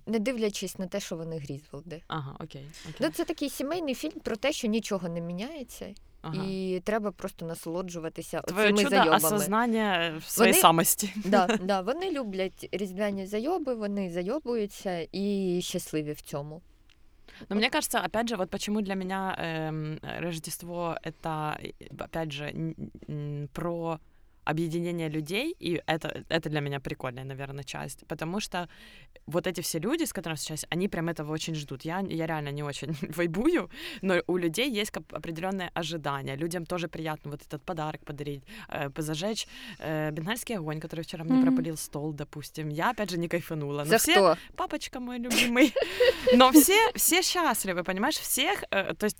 Не 0.06 0.19
дивлячись 0.19 0.80
на 0.80 0.88
те, 0.88 0.99
що 0.99 1.15
вони 1.15 1.38
Грізволди. 1.38 2.01
Ага, 2.08 2.36
окей. 2.39 2.65
окей. 2.84 2.95
Ну, 2.99 3.10
Це 3.10 3.25
такий 3.25 3.49
сімейний 3.49 3.95
фільм 3.95 4.19
про 4.23 4.36
те, 4.36 4.51
що 4.51 4.67
нічого 4.67 5.10
не 5.10 5.21
міняється. 5.21 5.93
Ага. 6.21 6.45
І 6.47 6.82
треба 6.84 7.12
просто 7.12 7.45
насолоджуватися 7.45 8.41
Твоє 8.41 8.67
цими 8.67 8.78
чудо 8.78 8.89
зайобами. 8.89 9.17
осознання 9.17 10.21
своєї 10.25 10.54
вони, 10.54 10.62
самості. 10.62 11.13
Да, 11.25 11.47
да, 11.62 11.82
Вони 11.82 12.12
люблять 12.12 12.69
різдвяні 12.71 13.25
зайоби, 13.25 13.73
вони 13.75 14.10
зайобуються 14.10 15.08
і 15.12 15.60
щасливі 15.62 16.12
в 16.12 16.21
цьому. 16.21 16.62
Но 17.49 17.56
мне 17.56 17.69
кажется, 17.69 18.01
опять 18.06 18.30
же, 18.30 18.38
вот 18.38 18.49
почему 18.49 18.82
для 18.82 18.95
меня 18.95 19.36
э, 19.38 20.21
Рождество 20.21 20.97
это, 21.04 21.58
опять 21.99 22.32
же, 22.32 22.54
про 23.51 23.99
объединение 24.45 25.10
людей, 25.10 25.55
и 25.60 25.81
это, 25.86 26.23
это 26.29 26.49
для 26.49 26.62
меня 26.62 26.79
прикольная, 26.79 27.23
наверное, 27.23 27.63
часть, 27.63 28.05
потому 28.08 28.39
что 28.39 28.67
вот 29.27 29.47
эти 29.47 29.62
все 29.62 29.79
люди, 29.79 30.03
с 30.03 30.13
которыми 30.13 30.38
сейчас, 30.38 30.65
они 30.69 30.88
прям 30.88 31.10
этого 31.10 31.34
очень 31.34 31.55
ждут. 31.55 31.86
Я, 31.86 31.99
я 31.99 32.27
реально 32.27 32.51
не 32.51 32.63
очень 32.63 32.95
вайбую, 33.15 33.69
но 34.01 34.21
у 34.27 34.38
людей 34.38 34.69
есть 34.69 34.91
определенные 35.12 35.71
ожидания. 35.73 36.36
Людям 36.38 36.65
тоже 36.65 36.88
приятно 36.88 37.31
вот 37.31 37.41
этот 37.41 37.63
подарок 37.63 38.05
подарить, 38.05 38.43
э, 38.69 38.89
позажечь 38.89 39.47
э, 39.79 40.12
бенгальский 40.12 40.58
огонь, 40.58 40.79
который 40.79 41.01
вчера 41.01 41.23
мне 41.23 41.41
пропалил 41.41 41.77
стол, 41.77 42.13
допустим. 42.13 42.69
Я, 42.69 42.91
опять 42.91 43.10
же, 43.10 43.17
не 43.17 43.27
кайфанула. 43.27 43.84
Но 43.84 43.86
За 43.86 43.97
все, 43.97 44.12
кто? 44.12 44.38
Папочка 44.55 44.99
мой 44.99 45.17
любимый. 45.19 45.73
Но 46.36 46.51
все, 46.51 46.91
все 46.95 47.21
счастливы, 47.21 47.84
понимаешь? 47.84 48.15
Всех, 48.15 48.63
э, 48.71 48.93
то 48.93 49.05
есть 49.05 49.17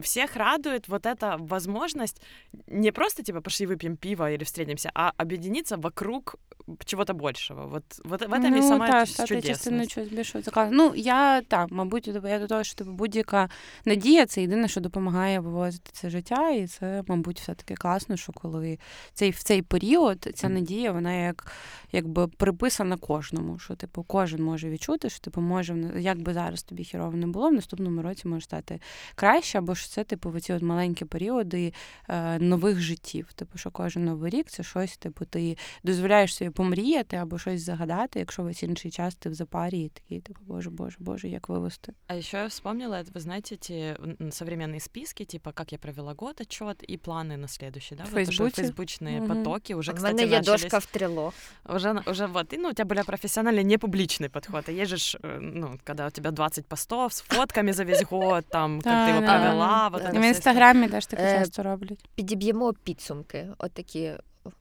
всех 0.00 0.36
радует 0.36 0.88
вот 0.88 1.06
эта 1.06 1.36
возможность 1.38 2.20
не 2.66 2.92
просто 2.92 3.22
типа 3.22 3.40
пошли 3.40 3.66
выпьем 3.66 3.96
пиво 3.96 4.30
или 4.30 4.44
встретимся, 4.44 4.90
а 4.94 5.12
объединиться 5.16 5.76
вокруг 5.76 6.36
чого-то 6.84 7.14
большого. 7.14 7.66
Вот, 7.66 7.84
вот 8.04 8.20
в 8.20 8.32
этом 8.32 8.50
ну, 8.50 8.56
і 8.56 8.62
сама 8.62 8.88
та, 8.88 9.06
стати 9.06 9.42
частиною 9.42 9.86
чогось 9.86 10.10
більшого. 10.10 10.68
Ну, 10.70 10.92
я 10.96 11.42
так, 11.42 11.70
мабуть, 11.70 12.06
я 12.06 12.38
до 12.38 12.46
того, 12.46 12.64
що 12.64 12.74
типу, 12.74 12.90
будь-яка 12.92 13.48
надія 13.84 14.26
це 14.26 14.40
єдине, 14.40 14.68
що 14.68 14.80
допомагає 14.80 15.40
вивозити 15.40 15.90
це 15.92 16.10
життя, 16.10 16.50
і 16.50 16.66
це, 16.66 17.02
мабуть, 17.06 17.40
все-таки 17.40 17.74
класно, 17.74 18.16
що 18.16 18.32
коли 18.32 18.78
цей 19.14 19.30
в 19.30 19.42
цей 19.42 19.62
період 19.62 20.28
ця 20.34 20.48
надія, 20.48 20.92
вона 20.92 21.12
як 21.12 21.52
якби 21.92 22.28
приписана 22.28 22.96
кожному. 22.96 23.58
Що 23.58 23.74
типу 23.74 24.02
кожен 24.02 24.42
може 24.42 24.70
відчути, 24.70 25.10
що 25.10 25.20
типу 25.20 25.40
може 25.40 25.92
як 25.98 26.22
би 26.22 26.34
зараз 26.34 26.62
тобі 26.62 26.84
хірово 26.84 27.16
не 27.16 27.26
було, 27.26 27.48
в 27.48 27.52
наступному 27.52 28.02
році 28.02 28.28
може 28.28 28.44
стати 28.44 28.80
краще, 29.14 29.58
або 29.58 29.74
ж 29.84 29.90
це, 29.90 30.04
типу, 30.04 30.32
оці 30.36 30.52
от 30.52 30.62
маленькі 30.62 31.04
періоди 31.04 31.72
е, 32.08 32.38
нових 32.38 32.80
життів. 32.80 33.32
Типу, 33.32 33.58
що 33.58 33.70
кожен 33.70 34.04
новий 34.04 34.30
рік 34.30 34.50
це 34.50 34.62
щось, 34.62 34.96
типу, 34.96 35.24
ти 35.24 35.56
дозволяєш 35.84 36.34
собі 36.34 36.50
помріяти 36.50 37.16
або 37.16 37.38
щось 37.38 37.62
загадати, 37.62 38.18
якщо 38.18 38.42
весь 38.42 38.62
інший 38.62 38.90
час 38.90 39.14
ти 39.14 39.28
в 39.28 39.34
запарі 39.34 39.80
і 39.80 39.88
такий, 39.88 40.20
типу, 40.20 40.40
боже, 40.46 40.70
боже, 40.70 40.96
боже, 40.98 41.28
як 41.28 41.48
вивести. 41.48 41.92
А 42.06 42.16
еще 42.16 42.36
я 42.36 42.46
вспомнила, 42.46 43.04
вы 43.14 43.20
знаете, 43.20 43.54
эти 43.54 43.96
современные 44.30 44.80
списки, 44.80 45.24
типа, 45.24 45.52
как 45.52 45.72
я 45.72 45.78
провела 45.78 46.14
год, 46.14 46.40
отчет 46.40 46.82
и 46.90 46.96
планы 46.96 47.36
на 47.36 47.48
следующий, 47.48 47.96
да? 47.96 48.04
В 48.04 48.08
Фейсбуке? 48.08 48.42
Вот 48.42 48.54
фейсбучные 48.54 49.20
угу. 49.20 49.28
потоки 49.28 49.74
уже, 49.74 49.92
кстати, 49.92 50.14
У 50.14 50.16
мене 50.16 50.32
є 50.32 50.40
дошка 50.40 50.78
в 50.78 50.86
трило. 50.86 51.32
Уже, 51.74 52.02
уже 52.06 52.26
вот, 52.26 52.52
и, 52.52 52.58
ну, 52.58 52.68
у 52.68 52.72
тебя 52.72 52.84
были 52.84 53.04
профессиональный, 53.04 53.64
не 53.64 53.78
публичный 53.78 54.28
подход. 54.28 54.68
А 54.68 54.72
есть 54.72 54.96
же, 54.96 55.18
э, 55.22 55.38
ну, 55.40 55.78
когда 55.84 56.06
у 56.06 56.10
тебя 56.10 56.30
20 56.30 56.66
постов 56.66 57.12
с 57.12 57.20
фотками 57.20 57.72
за 57.72 57.84
весь 57.84 58.04
год, 58.04 58.46
там, 58.48 58.80
как 58.80 59.08
ты 59.08 59.10
его 59.10 59.20
провела. 59.20 59.73
Вот 59.92 60.02
в 60.14 60.28
інстаграмі 60.28 60.88
теж 60.88 61.06
таке 61.06 61.38
часто 61.38 61.62
роблять. 61.62 61.98
Підіб'ємо 62.14 62.72
підсумки, 62.84 63.48
отакі 63.58 64.12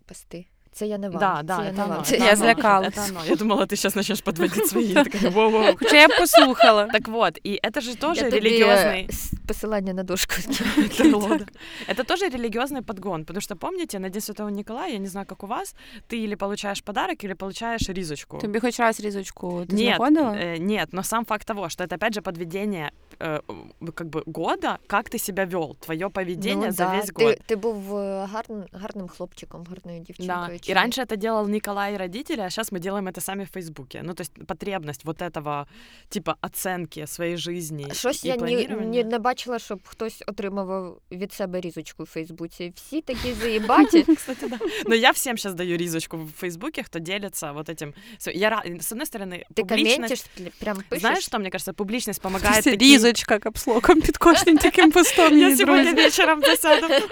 пости. 0.05 0.45
це 0.71 0.87
я 0.87 0.97
не 0.97 1.09
вам. 1.09 1.19
Да, 1.19 1.41
да, 1.43 1.57
це 1.57 1.63
я 1.63 1.69
это 1.69 1.75
не 1.75 1.81
вам. 1.83 1.91
оно, 1.91 2.01
Це 2.01 2.15
это 2.15 2.19
Я 2.19 2.27
оно, 2.27 2.35
злякалась. 2.35 2.97
это 2.97 3.09
оно. 3.09 3.19
Я 3.29 3.35
думала, 3.35 3.63
ты 3.65 3.69
сейчас 3.75 3.95
начнешь 3.95 4.21
подводить 4.21 4.67
свои. 4.67 4.83
Я 4.85 5.03
такая, 5.03 5.31
«Воу-воу». 5.31 5.75
Хоча 5.79 5.95
я 6.01 6.07
б 6.07 6.11
послухала. 6.19 6.85
Так 6.85 7.07
вот, 7.07 7.39
и 7.45 7.59
это 7.63 7.81
же 7.81 7.95
тоже 7.95 8.21
я 8.25 8.29
тобі 9.43 9.43
религиозный... 9.43 9.43
с- 9.43 9.47
посилання 9.47 9.93
на 9.93 10.03
дошку. 10.03 10.33
Это 10.77 11.37
да. 11.37 11.45
Это 11.93 12.03
тоже 12.05 12.29
религиозный 12.29 12.81
подгон, 12.81 13.25
потому 13.25 13.41
что 13.41 13.55
помните, 13.55 13.99
на 13.99 14.09
День 14.09 14.21
Святого 14.21 14.49
Николая, 14.49 14.91
я 14.93 14.99
не 14.99 15.07
знаю, 15.07 15.25
как 15.27 15.43
у 15.43 15.47
вас, 15.47 15.75
ты 16.09 16.15
или 16.25 16.35
получаешь 16.35 16.81
подарок, 16.83 17.23
или 17.23 17.33
получаешь 17.33 17.89
ризочку. 17.89 18.37
Тобі 18.37 18.59
хоч 18.59 18.79
раз 18.79 18.99
різочку 18.99 19.65
ти 19.69 19.75
Нет, 19.75 19.95
знаходила? 19.95 20.31
э, 20.31 20.57
нет, 20.59 20.93
но 20.93 21.03
сам 21.03 21.25
факт 21.25 21.47
того, 21.47 21.69
что 21.69 21.83
это 21.83 21.95
опять 21.95 22.13
же 22.13 22.21
подведение 22.21 22.91
э, 23.19 23.39
как 23.93 24.07
бы 24.07 24.23
года, 24.25 24.77
как 24.87 25.09
ты 25.09 25.17
себя 25.19 25.45
вел, 25.45 25.75
твое 25.79 26.09
поведение 26.09 26.67
Ну, 26.67 26.73
за 26.73 26.85
да. 26.85 26.97
весь 26.97 27.11
год. 27.11 27.35
Ти, 27.35 27.41
ти 27.45 27.55
був 27.55 27.97
е, 27.97 28.25
гарн, 28.33 28.63
гарним 28.73 29.07
хлопчиком, 29.07 29.65
гарною 29.69 29.99
Да. 29.99 30.05
дівчинкою. 30.05 30.59
чи 30.59 30.71
И 30.71 30.75
ні? 30.75 30.81
раньше 30.81 31.01
это 31.01 31.17
делал 31.17 31.47
Николай 31.49 31.93
и 31.93 31.97
родители, 31.97 32.41
а 32.41 32.49
сейчас 32.49 32.71
мы 32.71 32.79
делаем 32.79 33.07
это 33.07 33.21
сами 33.21 33.43
в 33.43 33.49
Фейсбуке. 33.49 34.01
Ну, 34.03 34.13
то 34.13 34.21
есть 34.21 34.45
потребность 34.45 35.05
вот 35.05 35.21
этого 35.21 35.65
типа 36.09 36.35
оценки 36.41 37.07
своей 37.07 37.37
жизни. 37.37 37.87
Щось 37.93 38.25
и 38.25 38.27
я 38.27 38.33
ні, 38.35 38.39
планирования. 38.39 39.03
ні, 39.03 39.03
не 39.03 39.19
бачила, 39.33 39.59
щоб 39.59 39.79
хтось 39.83 40.23
отримував 40.27 40.97
від 41.11 41.33
себе 41.33 41.61
різочку 41.61 42.03
в 42.03 42.05
Фейсбуці. 42.05 42.73
Всі 42.75 43.01
такі 43.01 43.33
заїбаті. 43.33 44.03
Кстати, 44.15 44.47
да. 44.47 44.57
Но 44.85 44.95
я 44.95 45.11
всем 45.11 45.37
сейчас 45.37 45.53
даю 45.53 45.77
ризочку 45.77 46.17
в 46.17 46.31
Фейсбуке, 46.31 46.83
кто 46.83 46.99
делится 46.99 47.51
вот 47.51 47.69
этим. 47.69 47.93
Всё, 48.19 48.31
Я, 48.37 48.49
ра- 48.49 48.79
с 48.81 48.91
одной 48.91 49.05
стороны, 49.05 49.43
Ти 49.53 49.61
публичность... 49.63 49.97
коментиш, 49.97 50.23
пл- 50.39 50.59
прям 50.59 50.77
пишеш. 50.89 51.01
Знаешь, 51.01 51.23
что, 51.23 51.39
мне 51.39 51.49
кажется, 51.49 51.73
публичность 51.73 52.21
помогает 52.21 52.63
Це 52.63 52.71
таким- 52.71 52.87
різочка 52.87 53.39
капслоком 53.39 54.01
під 54.01 54.17
кожним 54.17 54.57
таким 54.57 54.91
постом. 54.91 55.37
Я 55.37 55.45
її, 55.45 55.57
сегодня 55.57 55.83
друзі. 55.83 55.95
вечером 55.95 56.41
засяду. 56.41 56.87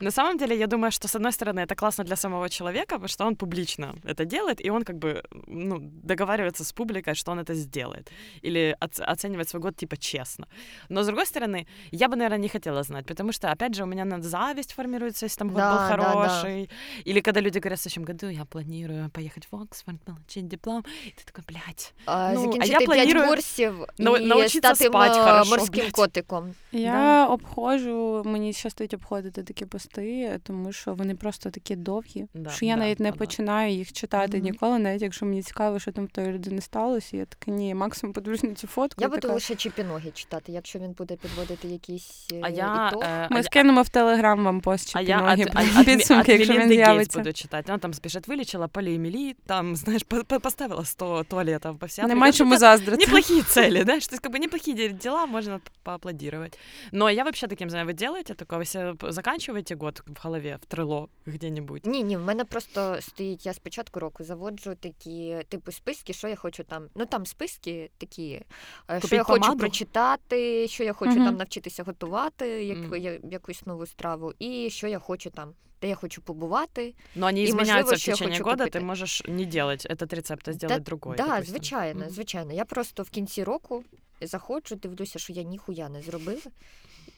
На 0.00 0.10
самом 0.10 0.38
деле, 0.38 0.56
я 0.56 0.66
думаю, 0.66 0.90
что, 0.92 1.08
с 1.08 1.14
одной 1.16 1.32
стороны, 1.32 1.60
это 1.66 1.74
классно 1.74 2.04
для 2.04 2.16
самого 2.16 2.48
человека, 2.48 2.94
потому 2.94 3.08
что 3.08 3.26
он 3.26 3.36
публично 3.36 3.94
это 4.04 4.24
делает, 4.24 4.66
и 4.66 4.70
он 4.70 4.84
как 4.84 4.96
бы 4.96 5.22
ну, 5.46 5.78
договаривается 6.04 6.64
с 6.64 6.72
публикой, 6.72 7.14
что 7.14 7.32
он 7.32 7.40
это 7.40 7.54
сделает. 7.54 8.10
Или 8.44 8.76
оц- 8.80 9.00
оценивает 9.12 9.48
свой 9.48 9.62
год 9.62 9.76
типа 9.76 9.96
честно. 9.96 10.46
Но, 10.88 11.00
с 11.02 11.08
другой 11.12 11.24
стороны, 11.26 11.66
я 11.92 12.08
бы, 12.08 12.16
наверное, 12.16 12.38
не 12.38 12.48
хотела 12.48 12.82
знать, 12.82 13.06
потому 13.06 13.32
что, 13.32 13.50
опять 13.50 13.74
же, 13.74 13.82
у 13.82 13.86
меня 13.86 14.04
на 14.04 14.22
зависть 14.22 14.72
формируется, 14.72 15.26
если 15.26 15.38
там 15.38 15.48
год 15.48 15.56
Да, 15.58 15.70
был 15.72 15.88
да, 15.88 15.96
да. 15.96 16.04
хороший. 16.04 16.70
Или 17.06 17.20
когда 17.20 17.40
люди 17.40 17.58
говорят, 17.58 17.78
в 17.78 17.82
следующем 17.82 18.04
году 18.04 18.28
я 18.28 18.44
планирую 18.44 19.10
поехать 19.10 19.48
в 19.50 19.56
Оксфорд, 19.56 20.00
получить 20.04 20.48
диплом. 20.48 20.84
И 21.06 21.10
ты 21.10 21.24
такой, 21.32 21.44
блядь. 21.48 21.94
А, 22.06 22.32
Ну, 22.32 22.40
а 22.40 22.44
закінчити 22.44 22.72
я 22.72 22.78
п'ять 22.78 22.86
планую 23.12 23.28
курсів 23.28 23.84
нау- 23.98 24.16
і 24.16 24.26
научиться 24.26 24.58
стати 24.74 24.84
спать 24.84 25.16
м- 25.16 25.24
хорошо, 25.24 25.50
морським 25.50 25.82
блядь. 25.82 25.92
котиком. 25.92 26.54
Я 26.72 27.26
обходжу, 27.26 28.22
мені 28.26 28.52
щастить 28.52 28.94
обходити 28.94 29.42
такі 29.42 29.66
пости, 29.66 30.40
тому 30.42 30.72
що 30.72 30.94
вони 30.94 31.14
просто 31.14 31.50
такі 31.50 31.76
довгі, 31.76 32.26
Да, 32.34 32.50
що 32.50 32.64
я 32.66 32.74
да, 32.74 32.80
навіть 32.80 33.00
не 33.00 33.10
да, 33.10 33.12
да. 33.12 33.18
починаю 33.18 33.72
їх 33.72 33.92
читати 33.92 34.36
Мгм. 34.36 34.46
ніколи, 34.46 34.78
навіть 34.78 35.02
якщо 35.02 35.26
мені 35.26 35.42
цікаво, 35.42 35.78
що 35.78 35.92
там 35.92 36.04
в 36.04 36.08
тої 36.08 36.26
людини 36.32 36.60
сталося. 36.60 37.16
Я 37.16 37.24
така, 37.24 37.50
ні, 37.50 37.74
максимум 37.74 38.12
подивлюсь 38.12 38.42
на 38.42 38.54
цю 38.54 38.66
фотку. 38.66 39.00
Я 39.00 39.06
і 39.06 39.10
буду 39.10 39.20
така, 39.20 39.34
лише 39.34 39.54
чіпіноги 39.54 40.10
читати, 40.10 40.52
якщо 40.52 40.78
він 40.78 40.92
буде 40.92 41.01
підводити 41.02 41.68
якісь 41.68 42.28
е, 42.32 42.40
А 42.42 42.48
я, 42.48 42.88
ітог. 42.88 43.02
э, 43.02 43.06
а 43.06 43.28
Ми 43.30 43.36
я- 43.36 43.42
скинемо 43.42 43.82
в 43.82 43.88
телеграм 43.88 44.44
вам 44.44 44.60
пост 44.60 44.92
А 44.96 44.98
чи 44.98 45.04
я 45.10 45.20
ноги 45.20 45.44
от, 45.44 45.50
от, 45.56 45.64
от, 45.80 45.86
підсумки, 45.86 46.20
от 46.32 46.38
якщо 46.38 46.52
він 46.54 46.60
Мелинды 46.60 46.68
Гейтс 46.68 46.84
з'явиться. 46.86 47.18
буду 47.18 47.32
читать. 47.32 47.68
Она 47.70 47.78
там 47.78 47.94
спешит, 47.94 48.28
вылечила 48.28 48.68
полиэмилит, 48.68 49.34
там, 49.46 49.76
знаешь, 49.76 50.02
по- 50.02 50.24
по- 50.24 50.40
поставила 50.40 50.84
100 50.84 51.24
туалетов 51.24 51.78
по 51.78 51.86
всем. 51.86 52.08
Нема 52.08 52.32
чому 52.32 52.56
заздрити. 52.58 53.06
Неплохие 53.06 53.42
цели, 53.42 53.84
да, 53.84 54.00
что 54.00 54.14
есть 54.14 54.22
как 54.22 54.32
бы 54.32 54.38
неплохие 54.38 54.76
де- 54.76 54.88
дела, 54.88 55.26
можно 55.26 55.58
п- 55.58 55.70
поаплодировать. 55.82 56.58
Но 56.92 57.10
я 57.10 57.24
вообще 57.24 57.46
таким 57.46 57.70
знаю, 57.70 57.86
вы 57.86 57.92
делаете 57.92 58.34
такое, 58.34 58.58
вы 58.58 58.64
себе 58.64 58.94
п- 58.94 59.12
заканчиваете 59.12 59.74
год 59.74 60.02
в 60.06 60.24
голове, 60.26 60.58
в 60.62 60.66
трило 60.66 61.08
где-нибудь? 61.26 61.86
Ні, 61.86 62.02
ні, 62.02 62.16
в 62.16 62.20
мене 62.20 62.44
просто 62.44 62.96
стоїть, 63.00 63.46
я 63.46 63.52
з 63.52 63.58
початку 63.58 64.00
року 64.00 64.24
заводжу 64.24 64.74
такі 64.80 65.36
типу 65.48 65.72
списки, 65.72 66.12
що 66.12 66.28
я 66.28 66.36
хочу 66.36 66.64
там. 66.64 66.82
Ну 66.94 67.06
там 67.06 67.26
списки 67.26 67.90
такі, 67.98 68.24
е, 68.30 68.44
що 68.88 68.94
Купіть 69.00 69.12
я 69.12 69.22
хочу 69.22 69.40
помаду? 69.40 69.58
прочитати, 69.60 70.68
що 70.68 70.84
я 70.84 70.91
хочу 70.93 71.11
Мгм. 71.15 71.25
там 71.25 71.35
навчитися 71.37 71.83
готувати, 71.83 72.65
як, 72.65 73.01
я- 73.03 73.19
якусь 73.31 73.65
нову 73.65 73.85
страву, 73.85 74.33
і 74.39 74.69
що 74.69 74.87
я 74.87 74.99
хочу 74.99 75.29
там, 75.29 75.53
де 75.81 75.87
я 75.89 75.95
хочу 75.95 76.21
побувати. 76.21 76.93
Ну, 77.15 77.21
вони 77.25 77.47
зміняються 77.47 77.95
в 77.95 77.99
течение 78.05 78.39
года, 78.39 78.63
купити. 78.63 78.79
ты 78.79 78.83
можешь 78.83 79.23
не 79.27 79.45
делать 79.45 79.85
этот 79.89 80.15
рецепт, 80.15 80.47
а 80.47 80.53
сделать 80.53 80.83
другой. 80.83 81.17
Так, 81.17 81.27
да, 81.27 81.41
звичайно, 81.45 82.09
звичайно. 82.09 82.53
Я 82.53 82.65
просто 82.65 83.03
в 83.03 83.09
кінці 83.09 83.43
року 83.43 83.83
заходжу, 84.21 84.75
дивлюся, 84.75 85.19
що 85.19 85.33
я 85.33 85.43
ніхуя 85.43 85.89
не 85.89 86.01
зробила. 86.01 86.41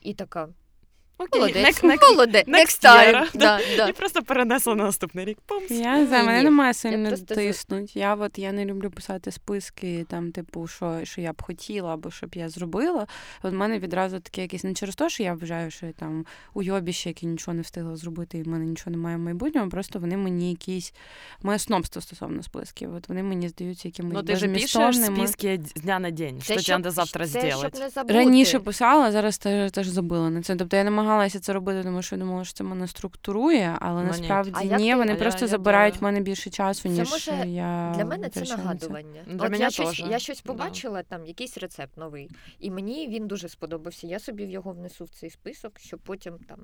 І 0.02 0.14
така, 0.14 0.50
Окей, 1.17 1.41
молодець, 1.41 1.65
next- 1.84 1.86
next- 1.86 2.10
молодець, 2.12 2.47
next 2.47 2.54
next 2.54 2.84
time. 2.86 3.15
year, 3.15 3.28
Да, 3.34 3.60
да. 3.78 3.88
І 3.88 3.93
просто 3.93 4.23
перенесла 4.23 4.75
на 4.75 4.84
наступний 4.84 5.25
рік. 5.25 5.38
Пумс. 5.45 5.71
Я 5.71 5.97
не 5.97 6.04
Ні, 6.04 6.10
мене 6.25 6.43
немає 6.43 6.69
Я 6.69 6.73
сильно 6.73 7.08
просто 7.10 7.36
тиснуть. 7.36 7.95
Я 7.95 8.15
от 8.15 8.39
я 8.39 8.51
не 8.51 8.65
люблю 8.65 8.89
писати 8.91 9.32
списки, 9.32 10.06
там, 10.10 10.32
типу, 10.32 10.67
що, 10.67 10.99
що 11.04 11.21
я 11.21 11.34
б 11.34 11.41
хотіла 11.41 11.93
або 11.93 12.12
що 12.12 12.28
б 12.28 12.36
я 12.36 12.49
зробила. 12.49 13.08
От 13.43 13.51
в 13.51 13.56
мене 13.56 13.80
відразу 13.80 14.19
таке 14.19 14.41
якесь 14.41 14.63
не 14.63 14.73
через 14.73 14.95
те, 14.95 15.10
що 15.10 15.23
я 15.23 15.34
вважаю, 15.34 15.71
що 15.71 15.86
я 15.86 15.91
там 15.91 16.25
уйобіще, 16.54 17.10
яке 17.10 17.25
нічого 17.25 17.56
не 17.56 17.62
встигла 17.62 17.95
зробити, 17.95 18.38
і 18.38 18.43
в 18.43 18.47
мене 18.47 18.65
нічого 18.65 18.91
немає 18.91 19.17
в 19.17 19.19
майбутньому. 19.19 19.69
Просто 19.69 19.99
вони 19.99 20.17
мені 20.17 20.49
якісь 20.49 20.93
моє 21.43 21.60
снобство 21.60 22.01
стосовно 22.01 22.43
списків. 22.43 22.95
От 22.95 23.10
вони 23.10 23.23
мені 23.23 23.49
здаються 23.49 23.88
якимись 23.88 24.13
Ну, 24.13 24.19
ты 24.19 24.36
же 24.36 24.47
пишешь 24.47 24.75
безмістовними. 24.75 25.28
списки 25.28 25.60
з 25.75 25.82
дня 25.82 25.99
на 25.99 26.12
день, 26.12 26.41
Це 26.41 26.60
что 26.60 26.73
тебе 26.73 26.91
завтра. 26.91 27.28
Щоб 27.28 27.75
не 27.80 27.89
забути. 27.89 28.13
Раніше 28.13 28.60
писала, 28.60 29.12
зараз 29.12 29.38
теж, 29.38 29.71
теж 29.71 29.88
забила 29.88 30.30
на 30.30 30.41
це. 30.41 30.56
Тобто 30.56 30.78
я 30.78 30.84
намагалася 31.05 31.40
це 31.40 31.53
робити, 31.53 31.83
тому 31.83 32.03
що 32.03 32.16
думала, 32.16 32.44
що 32.44 32.53
це 32.55 32.64
мене 32.64 32.87
структурує, 32.88 33.77
але 33.81 33.94
Ну, 34.01 34.01
ні. 34.03 34.18
насправді 34.18 34.53
А 34.55 34.62
як 34.62 34.79
ні, 34.81 34.90
ти- 34.90 34.96
вони 34.96 35.11
А 35.12 35.14
я- 35.14 35.20
просто 35.20 35.44
я 35.44 35.49
забирають 35.49 35.94
в 35.96 35.99
делаю. 35.99 36.12
мене 36.14 36.25
більше 36.25 36.51
часу, 36.51 36.83
Це 36.83 36.88
ніж 36.88 37.11
може 37.11 37.31
я 37.49 37.92
Для 37.96 38.05
мене 38.05 38.29
це 38.29 38.40
витрачаю 38.40 38.64
на 38.66 38.77
це. 38.77 38.88
нагадування. 38.88 39.23
Для 39.27 39.35
От 39.35 39.42
мене 39.42 39.59
я 39.59 39.70
щось, 39.70 39.88
теж. 39.88 40.05
я 40.11 40.18
щось 40.18 40.42
Да. 40.42 40.53
побачила, 40.53 41.03
там 41.03 41.27
якийсь 41.27 41.59
рецепт 41.59 41.96
новий, 41.96 42.31
і 42.59 42.70
мені 42.70 43.09
він 43.09 43.27
дуже 43.27 43.49
сподобався. 43.49 44.07
Я 44.07 44.18
собі 44.18 44.44
його 44.44 44.73
внесу 44.73 45.05
в 45.05 45.09
цей 45.11 45.31
список, 45.31 45.73
щоб 45.79 46.01
потім 46.01 46.38
там, 46.49 46.59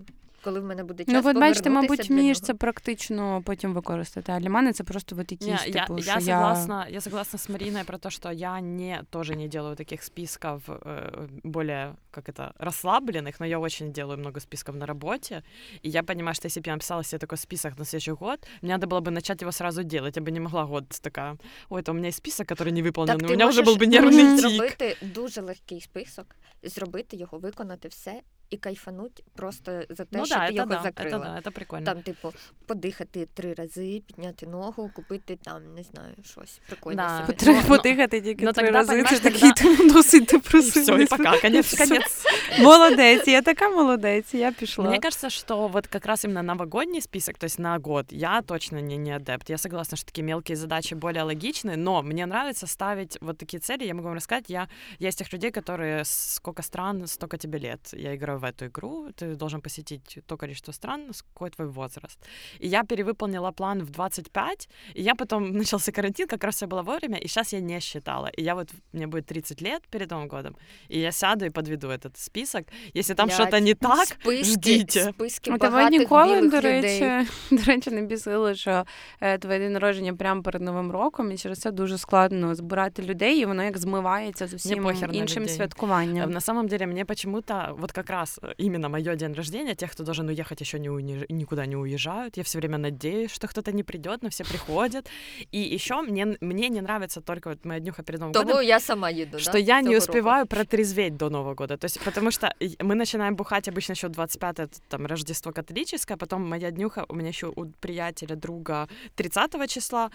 коли 0.44 0.60
в 0.60 0.64
мене 0.64 0.84
буде 0.84 1.04
час, 1.04 1.12
Ну, 1.12 1.18
от 1.18 1.24
бачите, 1.24 1.40
повернутися 1.40 1.70
мабуть, 1.70 1.98
для 2.08 2.14
вмієш 2.14 2.38
нього. 2.38 2.46
це 2.46 2.54
практично 2.54 3.42
потім 3.44 3.74
використати. 3.74 4.32
А 4.32 4.40
для 4.40 4.50
мене 4.50 4.72
це 4.72 4.84
просто 4.84 5.16
от 5.20 5.30
Не, 5.30 5.36
якісь, 5.46 5.66
я, 5.74 5.86
типу, 5.86 5.98
я 5.98 6.02
що 6.02 6.12
я... 6.12 6.20
согласна, 6.20 6.86
я 6.90 7.00
согласна 7.00 7.38
с 7.38 7.48
Мариной 7.48 7.84
про 7.84 7.98
то, 7.98 8.10
что 8.10 8.32
я 8.32 8.60
не 8.60 9.02
тоже 9.10 9.36
не 9.36 9.48
делаю 9.48 9.76
таких 9.76 10.02
списков 10.02 10.62
э, 10.68 11.28
более 11.44 11.94
как 12.10 12.28
это 12.28 12.50
расслабленных, 12.60 13.34
но 13.40 13.46
я 13.46 13.58
очень 13.58 13.92
делаю 13.92 14.18
много 14.18 14.29
списков 14.40 14.74
на 14.76 14.86
работе, 14.86 15.42
и 15.82 15.88
я 15.88 16.02
понимаю, 16.02 16.34
что 16.34 16.46
если 16.46 16.60
бы 16.60 16.66
я 16.70 16.74
написала 16.74 17.04
себе 17.04 17.18
такой 17.18 17.38
список 17.38 17.78
на 17.78 17.84
следующий 17.84 18.12
год, 18.12 18.46
мне 18.62 18.72
надо 18.72 18.86
было 18.86 19.00
бы 19.00 19.10
начать 19.10 19.40
его 19.42 19.52
сразу 19.52 19.82
делать, 19.82 20.16
я 20.16 20.22
бы 20.22 20.30
не 20.30 20.40
могла 20.40 20.64
год 20.66 20.84
такая, 21.02 21.36
ой, 21.68 21.80
это 21.80 21.92
у 21.92 21.94
меня 21.94 22.06
есть 22.06 22.18
список, 22.18 22.48
который 22.48 22.72
не 22.72 22.82
выполнен, 22.82 23.12
Так 23.18 23.22
у 23.22 23.26
ти 23.28 23.32
меня 23.34 23.46
уже 23.48 23.62
можеш, 23.62 23.66
был 23.66 23.76
бы 23.76 23.86
ти 23.86 23.90
нервный 23.90 24.24
можеш 24.24 24.40
тик. 24.40 24.50
зробити 24.50 24.96
дуже 25.14 25.40
легкий 25.42 25.80
список, 25.80 26.36
зробити 26.62 27.16
його, 27.16 27.38
виконати 27.38 27.88
все 27.88 28.22
і 28.50 28.56
кайфануть 28.56 29.24
просто 29.34 29.82
за 29.90 30.04
те, 30.04 30.18
Ну 30.18 30.26
що 30.26 30.34
да, 30.34 30.46
ти 30.46 30.52
это 30.52 30.56
його 30.56 30.66
да, 30.68 30.74
это 30.76 30.82
закрила. 30.82 31.18
да, 31.18 31.40
это 31.50 31.50
прикольно. 31.54 31.84
Там, 31.86 32.02
типу, 32.02 32.32
подихати 32.66 33.28
три 33.34 33.54
рази, 33.54 34.02
підняти 34.06 34.46
ногу, 34.46 34.90
купити 34.94 35.36
там, 35.42 35.74
не 35.74 35.82
знаю, 35.82 36.14
щось 36.24 36.60
прикольне 36.66 36.96
Да. 36.96 37.26
собі. 37.26 37.38
Треба 37.38 37.58
Ну, 37.58 37.64
ну, 37.68 37.76
подихати 37.76 38.20
тільки 38.20 38.44
ну, 38.44 38.52
три 38.52 38.64
тогда, 38.64 38.78
рази, 38.78 38.92
понимаешь, 38.92 39.20
це 39.20 39.30
такий 39.30 39.52
тогда- 39.52 39.92
досить 39.94 40.22
и 40.22 40.24
все, 40.24 40.32
депресивний. 40.38 41.04
и 41.04 41.06
пока, 41.06 41.40
конец, 41.40 41.74
Всё. 41.74 41.88
конец. 41.88 42.24
Молодець, 42.60 43.28
я 43.28 43.42
така 43.42 43.68
молодець, 43.70 44.34
я 44.34 44.52
пішла. 44.52 44.84
Мне 44.84 44.98
кажется, 44.98 45.30
что 45.30 45.68
вот 45.68 45.86
как 45.86 46.06
раз 46.06 46.24
именно 46.24 46.42
новогодний 46.42 47.00
список, 47.00 47.38
то 47.38 47.46
есть 47.46 47.58
на 47.58 47.78
год, 47.78 48.06
я 48.10 48.42
точно 48.42 48.80
не, 48.80 48.96
не 48.96 49.16
адепт. 49.16 49.50
Я 49.50 49.58
согласна, 49.58 49.96
что 49.96 50.06
такие 50.06 50.24
мелкие 50.24 50.56
задачи 50.56 50.94
более 50.94 51.22
логичны, 51.24 51.76
но 51.76 52.02
мне 52.02 52.26
нравится 52.26 52.66
ставить 52.66 53.18
вот 53.20 53.38
такие 53.38 53.60
цели. 53.60 53.84
Я 53.84 53.94
могу 53.94 54.06
вам 54.08 54.16
рассказать, 54.16 54.50
я, 54.50 54.68
я 54.98 55.08
из 55.08 55.16
тех 55.16 55.32
людей, 55.32 55.50
которые 55.50 56.04
сколько 56.04 56.62
стран, 56.62 57.06
столько 57.06 57.38
тебе 57.38 57.58
лет. 57.58 57.80
Я 57.92 58.14
играю 58.14 58.36
в 58.40 58.44
эту 58.44 58.66
игру, 58.66 59.08
ты 59.16 59.34
должен 59.36 59.60
посетить 59.60 60.18
то 60.26 60.36
количество 60.36 60.72
стран, 60.72 61.10
какой 61.34 61.50
твой 61.50 61.68
возраст. 61.68 62.18
И 62.60 62.68
я 62.68 62.82
перевыполнила 62.84 63.52
план 63.52 63.82
в 63.82 63.90
25, 63.90 64.68
и 64.94 65.02
я 65.02 65.14
потом 65.14 65.52
начался 65.52 65.92
карантин, 65.92 66.26
как 66.28 66.44
раз 66.44 66.56
все 66.56 66.66
было 66.66 66.82
вовремя, 66.82 67.18
и 67.18 67.28
сейчас 67.28 67.52
я 67.52 67.60
не 67.60 67.80
считала. 67.80 68.28
И 68.38 68.42
я 68.42 68.54
вот, 68.54 68.68
мне 68.92 69.06
будет 69.06 69.26
30 69.26 69.60
лет 69.62 69.82
перед 69.90 70.10
Новым 70.10 70.28
годом, 70.28 70.56
и 70.88 70.98
я 71.00 71.12
сяду 71.12 71.44
и 71.44 71.50
подведу 71.50 71.88
этот 71.88 72.16
список. 72.16 72.64
Если 72.94 73.14
там 73.14 73.26
Блядь, 73.26 73.40
что-то 73.40 73.60
не 73.60 73.74
так, 73.74 74.06
списки, 74.08 74.44
ждіть. 74.44 74.92
списки 74.92 75.50
А 75.50 75.58
тебе 75.58 75.70
багатих 75.70 76.00
ніколи, 76.00 76.34
білих 76.34 76.50
до 76.50 76.56
людей. 76.56 77.00
речі, 77.00 77.30
до 77.50 77.62
речі, 77.62 77.90
не 77.90 78.02
бісило, 78.02 78.54
що 78.54 78.84
е, 79.20 79.38
твоє 79.38 79.58
день 79.58 79.72
народження 79.72 80.14
прямо 80.14 80.42
перед 80.42 80.62
Новим 80.62 80.90
роком, 80.92 81.32
і 81.32 81.38
через 81.38 81.58
це 81.58 81.70
дуже 81.70 81.98
складно 81.98 82.54
збирати 82.54 83.02
людей, 83.02 83.40
і 83.40 83.44
воно 83.44 83.62
як 83.64 83.78
змивається 83.78 84.46
з 84.46 84.54
усім 84.54 84.82
похер 84.82 85.08
на 85.12 85.14
іншим 85.18 85.42
людей. 85.42 85.56
святкуванням. 85.56 86.30
Э, 86.30 86.32
На 86.32 86.40
самом 86.40 86.68
деле, 86.68 86.86
мне 86.86 87.04
почему-то 87.04 87.76
вот 87.78 87.92
как 87.92 88.10
раз 88.10 88.29
раз 88.37 88.55
именно 88.57 88.89
мое 88.89 89.15
день 89.15 89.33
рождения, 89.33 89.75
тех, 89.75 89.91
кто 89.91 90.03
должен 90.03 90.27
уехать, 90.29 90.61
еще 90.61 90.79
не 90.79 90.89
уни... 90.89 91.25
никуда 91.29 91.65
не 91.65 91.75
уезжают. 91.75 92.37
Я 92.37 92.43
все 92.43 92.59
время 92.59 92.77
надеюсь, 92.77 93.31
что 93.31 93.47
кто-то 93.47 93.71
не 93.71 93.83
придет, 93.83 94.23
но 94.23 94.29
все 94.29 94.43
приходят. 94.43 95.09
И 95.51 95.75
еще 95.75 96.01
мне, 96.01 96.37
мне 96.41 96.69
не 96.69 96.81
нравится 96.81 97.21
только 97.21 97.49
вот 97.49 97.65
моя 97.65 97.79
днюха 97.79 98.03
перед 98.03 98.19
Новым 98.19 98.33
Тому 98.33 98.51
годом. 98.51 98.65
я 98.65 98.79
сама 98.79 99.09
еду, 99.09 99.39
Что 99.39 99.51
да, 99.51 99.57
я 99.57 99.81
не 99.81 99.87
цього 99.87 99.97
успеваю 99.97 100.43
року. 100.43 100.55
протрезветь 100.55 101.17
до 101.17 101.29
Нового 101.29 101.55
года. 101.55 101.77
То 101.77 101.85
есть, 101.85 101.99
потому 102.05 102.31
что 102.31 102.53
мы 102.79 102.95
начинаем 102.95 103.35
бухать 103.35 103.67
обычно 103.67 103.93
еще 103.93 104.07
25 104.07 104.59
это 104.59 104.79
там 104.89 105.05
Рождество 105.05 105.51
католическое, 105.51 106.17
потом 106.17 106.49
моя 106.49 106.71
днюха 106.71 107.05
у 107.09 107.15
меня 107.15 107.29
еще 107.29 107.47
у 107.47 107.65
приятеля, 107.79 108.35
друга 108.35 108.87
30 109.15 109.69
числа. 109.69 110.11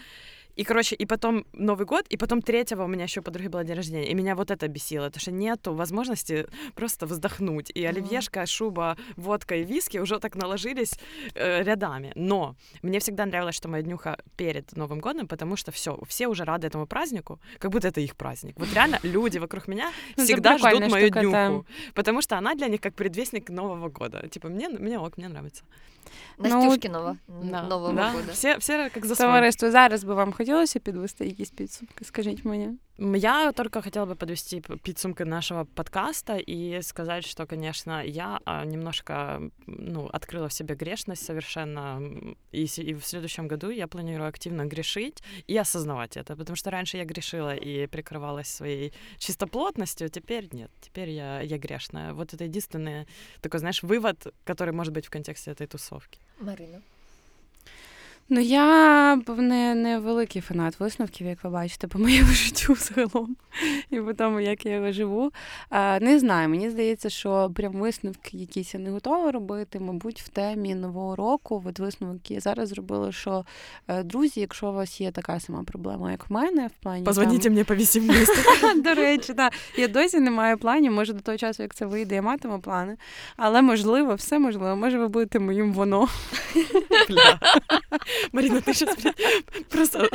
И, 0.57 0.63
короче, 0.63 0.95
и 0.95 1.05
потом 1.05 1.45
Новый 1.53 1.85
год, 1.85 2.05
и 2.13 2.17
потом 2.17 2.41
третьего 2.41 2.83
у 2.83 2.87
меня 2.87 3.03
еще 3.03 3.19
у 3.19 3.23
подруги 3.23 3.47
было 3.47 3.63
день 3.63 3.75
рождения. 3.75 4.11
И 4.11 4.15
меня 4.15 4.35
вот 4.35 4.51
это 4.51 4.67
бесило, 4.67 5.05
потому 5.05 5.21
что 5.21 5.31
нету 5.31 5.73
возможности 5.73 6.47
просто 6.75 7.05
вздохнуть. 7.05 7.71
И 7.77 7.85
оливьешка, 7.85 8.45
шуба, 8.45 8.97
водка 9.17 9.55
и 9.55 9.63
виски 9.63 9.99
уже 9.99 10.19
так 10.19 10.35
наложились 10.35 10.99
э, 11.35 11.63
рядами. 11.63 12.11
Но 12.15 12.55
мне 12.81 12.99
всегда 12.99 13.25
нравилось, 13.25 13.55
что 13.55 13.69
моя 13.69 13.83
днюха 13.83 14.17
перед 14.35 14.75
Новым 14.77 14.99
годом, 14.99 15.27
потому 15.27 15.57
что 15.57 15.71
все, 15.71 15.99
все 16.07 16.27
уже 16.27 16.43
рады 16.43 16.67
этому 16.67 16.87
празднику, 16.87 17.39
как 17.59 17.71
будто 17.71 17.87
это 17.87 18.01
их 18.01 18.15
праздник. 18.15 18.55
Вот 18.59 18.73
реально 18.73 18.99
люди 19.03 19.39
вокруг 19.39 19.67
меня 19.67 19.91
Ну, 20.17 20.23
всегда 20.23 20.57
ждут 20.57 20.91
мою 20.91 21.09
днюху, 21.09 21.65
потому 21.93 22.21
что 22.21 22.37
она 22.37 22.55
для 22.55 22.67
них 22.67 22.81
как 22.81 22.95
предвестник 22.95 23.49
Нового 23.49 23.89
года. 23.89 24.27
Типа 24.27 24.49
мне, 24.49 24.69
мне 24.69 24.99
ок, 24.99 25.17
мне 25.17 25.27
нравится. 25.27 25.63
Настюшкіного 26.37 27.17
Да, 27.43 27.63
Нового 27.63 27.93
да. 27.93 28.11
года. 28.11 28.31
Все, 28.31 28.57
все 28.57 28.89
как 28.89 29.05
за. 29.05 29.15
Товариство, 29.15 29.71
зараз 29.71 30.03
би 30.03 30.13
вам 30.13 30.31
хотілося 30.31 30.46
підвести 30.46 31.26
якісь 31.26 31.50
підсумки, 31.50 32.04
скажіть 32.04 32.44
мені. 32.44 32.78
М, 33.00 33.16
Я 33.16 33.52
только 33.52 33.82
хотела 33.82 34.06
бы 34.06 34.14
подвести 34.14 34.60
п- 34.60 34.76
подсумки 34.76 35.24
нашего 35.24 35.64
подкаста 35.64 36.36
и 36.48 36.82
сказать, 36.82 37.24
что, 37.24 37.46
конечно, 37.46 38.02
я 38.04 38.38
а, 38.44 38.64
немножко 38.64 39.12
м, 39.12 39.52
ну, 39.66 40.08
открыла 40.12 40.46
в 40.46 40.52
себе 40.52 40.74
грешность 40.74 41.24
совершенно, 41.24 41.96
м, 41.96 42.36
и, 42.54 42.64
с- 42.66 42.78
и 42.82 42.94
в 42.94 43.04
следующем 43.04 43.48
году 43.48 43.70
я 43.70 43.86
планирую 43.86 44.28
активно 44.28 44.66
грешить 44.66 45.22
и 45.50 45.56
осознавать 45.60 46.16
это, 46.16 46.36
потому 46.36 46.56
что 46.56 46.70
раньше 46.70 46.98
я 46.98 47.04
грешила 47.04 47.54
и 47.56 47.86
прикрывалась 47.86 48.48
своей 48.48 48.92
чистоплотностью, 49.18 50.08
теперь 50.08 50.48
нет, 50.52 50.70
теперь 50.80 51.08
я, 51.10 51.40
я 51.42 51.58
грешная. 51.58 52.12
Вот 52.12 52.34
это 52.34 52.44
единственный 52.44 53.06
такой, 53.40 53.60
знаешь, 53.60 53.82
вывод, 53.82 54.26
который 54.44 54.72
может 54.74 54.92
быть 54.92 55.06
в 55.06 55.10
контексте 55.10 55.50
этой 55.50 55.66
тусовки. 55.66 56.18
Марина. 56.40 56.80
Ну, 58.29 58.41
я 58.41 59.15
не, 59.37 59.75
не 59.75 59.99
великий 59.99 60.41
фанат 60.41 60.79
висновків, 60.79 61.27
як 61.27 61.43
ви 61.43 61.49
бачите, 61.49 61.87
по 61.87 61.99
моєму 61.99 62.27
життю 62.31 62.75
загалом 62.75 63.35
і 63.89 63.99
по 63.99 64.13
тому, 64.13 64.39
як 64.39 64.65
я 64.65 64.91
живу. 64.91 65.31
Не 66.01 66.19
знаю, 66.19 66.49
мені 66.49 66.69
здається, 66.69 67.09
що 67.09 67.51
прям 67.55 67.73
висновки 67.73 68.37
якісь 68.37 68.73
я 68.73 68.79
не 68.79 68.91
готова 68.91 69.31
робити. 69.31 69.79
Мабуть, 69.79 70.21
в 70.21 70.29
темі 70.29 70.75
нового 70.75 71.15
року, 71.15 71.63
от 71.65 71.79
висновок, 71.79 72.15
який 72.15 72.35
я 72.35 72.41
зараз 72.41 72.69
зробила, 72.69 73.11
що 73.11 73.45
е, 73.87 74.03
друзі, 74.03 74.39
якщо 74.39 74.67
у 74.67 74.73
вас 74.73 75.01
є 75.01 75.11
така 75.11 75.39
сама 75.39 75.63
проблема, 75.63 76.11
як 76.11 76.29
в 76.29 76.33
мене, 76.33 76.67
в 76.67 76.83
плані 76.83 77.03
Позвоните 77.03 77.43
там, 77.43 77.53
мне, 77.53 77.63
повисим 77.63 78.03
вместе. 78.03 78.43
До 78.81 78.93
речі, 78.93 79.33
так. 79.33 79.53
Я 79.77 79.87
досі 79.87 80.19
не 80.19 80.31
маю 80.31 80.57
планів. 80.57 80.91
Може, 80.91 81.13
до 81.13 81.19
того 81.19 81.37
часу, 81.37 81.63
як 81.63 81.75
це 81.75 81.85
вийде, 81.85 82.15
я 82.15 82.21
матиму 82.21 82.59
плани. 82.59 82.97
Але 83.37 83.61
можливо, 83.61 84.15
все 84.15 84.39
можливо. 84.39 84.75
Може, 84.75 84.99
ви 84.99 85.07
будете 85.07 85.39
моїм 85.39 85.73
воно. 85.73 86.07
Марина, 88.31 88.61
ты 88.61 88.73
сейчас 88.73 88.95
просто 89.69 90.09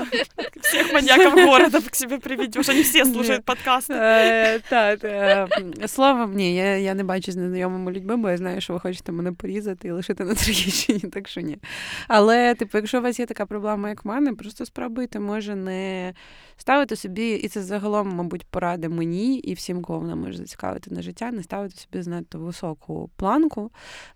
всех 0.62 0.92
маньяков 0.92 1.34
города 1.34 1.80
к 1.80 1.94
себе 1.94 2.18
приведешь. 2.18 2.68
Они 2.68 2.82
все 2.82 3.04
слушают 3.04 3.44
подкасты. 3.44 3.94
Е, 3.94 4.60
Так, 4.68 5.04
е, 5.04 5.46
словом, 5.86 6.34
ні, 6.34 6.54
я, 6.82 6.94
не 6.94 7.04
бачу 7.04 7.32
з 7.32 7.36
незнайомими 7.36 7.92
людьми, 7.92 8.16
бо 8.16 8.30
я 8.30 8.36
знаю, 8.36 8.60
що 8.60 8.72
ви 8.72 8.80
хочете 8.80 9.12
мене 9.12 9.32
порізати 9.32 9.88
і 9.88 9.90
лишити 9.90 10.24
на 10.24 10.34
Троєщині, 10.34 11.00
так 11.00 11.28
що 11.28 11.40
ні. 11.40 11.58
Але, 12.08 12.54
типу, 12.54 12.78
якщо 12.78 12.98
у 12.98 13.02
вас 13.02 13.20
є 13.20 13.26
така 13.26 13.46
проблема, 13.46 13.88
як 13.88 14.04
в 14.04 14.08
мене, 14.08 14.34
просто 14.34 14.66
спробуйте, 14.66 15.20
може, 15.20 15.54
не 15.54 16.14
ставити 16.56 16.96
собі, 16.96 17.30
і 17.30 17.48
це 17.48 17.62
загалом, 17.62 18.08
мабуть, 18.08 18.46
поради 18.46 18.88
мені 18.88 19.38
і 19.38 19.54
всім, 19.54 19.82
кого 19.82 19.98
вона 19.98 20.16
може 20.16 20.36
зацікавити 20.38 20.94
на 20.94 21.02
життя, 21.02 21.30
не 21.30 21.42
ставити 21.42 21.76
собі 21.76 22.02
занадто 22.02 22.38
високу 22.38 23.10
планку 23.16 23.70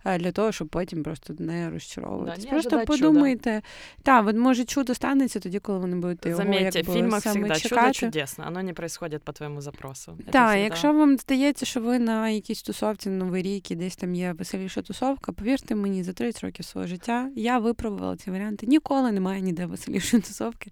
е, 0.05 0.17
для 0.17 0.31
того, 0.31 0.51
щоб 0.51 0.67
потім 0.67 1.03
просто 1.03 1.33
не 1.39 1.69
розчаровуватись. 1.69 2.45
просто 2.45 2.83
подумайте, 2.85 3.61
так, 4.03 4.27
от 4.27 4.35
може 4.35 4.65
чудо 4.65 4.93
станеться 4.95 5.39
тоді, 5.39 5.59
коли 5.59 5.79
ви 5.79 5.87
не 5.87 5.95
будете 5.95 6.29
його 6.29 6.41
Заметьте, 6.43 6.69
в 6.69 6.75
якби, 6.75 6.93
фильмах 6.93 7.23
саме 7.23 7.35
всегда 7.39 7.55
чекати. 7.59 7.93
чудо 7.93 8.11
чудесно. 8.11 8.45
Оно 8.47 8.63
не 8.63 8.73
происходит 8.73 9.23
по 9.23 9.31
твоему 9.31 9.61
запросу. 9.61 10.11
Так, 10.17 10.25
всегда- 10.25 10.55
якщо 10.55 10.93
вам 10.93 11.17
здається, 11.17 11.65
що 11.65 11.81
ви 11.81 11.99
на 11.99 12.29
якійсь 12.29 12.61
тусовці 12.61 13.09
на 13.09 13.25
Новий 13.25 13.41
рік 13.43 13.71
і 13.71 13.75
десь 13.75 13.95
там 13.95 14.15
є 14.15 14.33
веселіша 14.33 14.81
тусовка, 14.81 15.31
повірте 15.31 15.75
мені, 15.75 16.03
за 16.03 16.13
30 16.13 16.43
років 16.43 16.65
свого 16.65 16.87
життя 16.87 17.29
я 17.35 17.59
випробувала 17.59 18.17
ці 18.17 18.31
варіанти. 18.31 18.65
Ніколи 18.67 19.11
немає 19.11 19.41
ніде 19.41 19.65
веселішої 19.65 20.21
тусовки. 20.27 20.71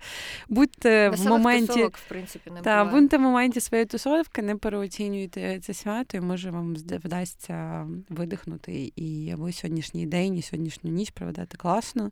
Будьте 0.50 1.10
в 1.10 1.28
моменті. 1.28 1.68
тусовок, 1.68 1.98
в 1.98 2.08
принципі, 2.10 2.52
не 2.52 2.62
Та, 2.62 2.86
будьте 2.86 3.18
в 3.18 3.22
моменті 3.22 3.60
своєї 3.62 3.86
тусовки, 3.86 4.42
не 4.42 4.56
переоцінюйте 4.56 5.60
це 5.60 5.74
свято, 5.74 6.18
і 6.18 6.22
може 6.22 6.52
вам 6.52 6.76
вдасться 6.76 7.88
видихнути. 8.10 8.92
І 8.96 9.34
ви 9.38 9.52
сьогоднішній 9.52 10.06
день 10.06 10.38
і 10.38 10.42
сьогоднішню 10.42 10.92
ніч 10.92 11.10
проведете 11.10 11.58
класно, 11.58 12.12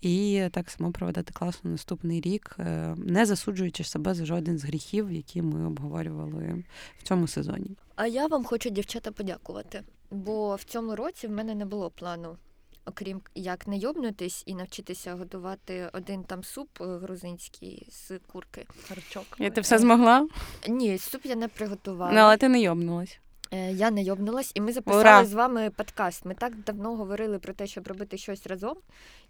і 0.00 0.25
так 0.52 0.70
само 0.70 0.92
проведете 0.92 1.32
класно 1.32 1.70
наступний 1.70 2.20
рік, 2.20 2.56
е, 2.58 2.94
не 2.98 3.26
засуджуючи 3.26 3.84
себе 3.84 4.14
за 4.14 4.24
жоден 4.24 4.58
з 4.58 4.64
гріхів, 4.64 5.12
які 5.12 5.42
ми 5.42 5.66
обговорювали 5.66 6.64
в 6.98 7.02
цьому 7.02 7.26
сезоні. 7.26 7.76
А 7.96 8.06
я 8.06 8.26
вам 8.26 8.44
хочу, 8.44 8.70
дівчата, 8.70 9.12
подякувати. 9.12 9.82
Бо 10.10 10.54
в 10.54 10.64
цьому 10.64 10.96
році 10.96 11.26
в 11.26 11.30
мене 11.30 11.54
не 11.54 11.64
було 11.64 11.90
плану, 11.90 12.36
окрім 12.84 13.20
як 13.34 13.66
не 13.66 13.76
йобнутись 13.76 14.42
і 14.46 14.54
навчитися 14.54 15.14
готувати 15.14 15.90
один 15.92 16.24
там 16.24 16.44
суп 16.44 16.68
е, 16.80 16.84
грузинський 16.84 17.88
з 17.90 18.18
курки. 18.18 18.66
Харчок. 18.88 19.26
Я 19.38 19.50
ти 19.50 19.60
все 19.60 19.78
змогла? 19.78 20.28
Ні, 20.68 20.98
суп 20.98 21.26
я 21.26 21.36
не 21.36 21.48
приготувала. 21.48 22.12
Ну, 22.12 22.20
але 22.20 22.36
ти 22.36 22.48
не 22.48 22.60
йобнулась. 22.60 23.18
Е, 23.50 23.72
Я 23.72 23.90
не 23.90 24.02
йобнулась, 24.02 24.52
і 24.54 24.60
ми 24.60 24.72
записали 24.72 25.00
Ура! 25.00 25.24
з 25.24 25.32
вами 25.32 25.70
подкаст. 25.70 26.24
Ми 26.24 26.34
так 26.34 26.56
давно 26.56 26.96
говорили 26.96 27.38
про 27.38 27.52
те, 27.54 27.66
щоб 27.66 27.86
робити 27.86 28.18
щось 28.18 28.46
разом, 28.46 28.76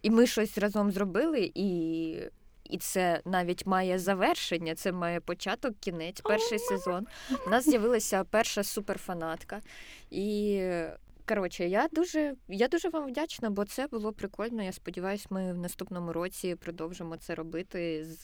і 0.03 0.11
ми 0.11 0.27
щось 0.27 0.59
разом 0.59 0.93
зробили, 0.93 1.51
і, 1.55 2.09
і 2.65 2.79
це 2.79 3.21
навіть 3.25 3.67
має 3.67 3.99
завершення, 3.99 4.75
це 4.75 4.93
має 4.93 5.21
початок, 5.21 5.75
кінець, 5.81 6.21
перший 6.21 6.59
сезон. 6.59 7.07
У 7.47 7.51
нас 7.51 7.65
з'явилася 7.65 8.25
перша 8.25 8.63
суперфанатка. 8.65 9.61
І 10.11 10.61
коротше, 11.28 11.68
я 11.68 11.88
дуже, 11.92 12.34
я 12.50 12.68
дуже 12.68 12.90
вам 12.90 13.08
вдячна, 13.08 13.50
бо 13.50 13.66
це 13.66 13.88
було 13.88 14.14
прикольно. 14.14 14.64
Я 14.64 14.72
сподіваюся, 14.72 15.26
ми 15.30 15.54
в 15.54 15.58
наступному 15.58 16.14
році 16.14 16.56
продовжимо 16.56 17.18
це 17.18 17.36
робити 17.36 18.06
з 18.06 18.24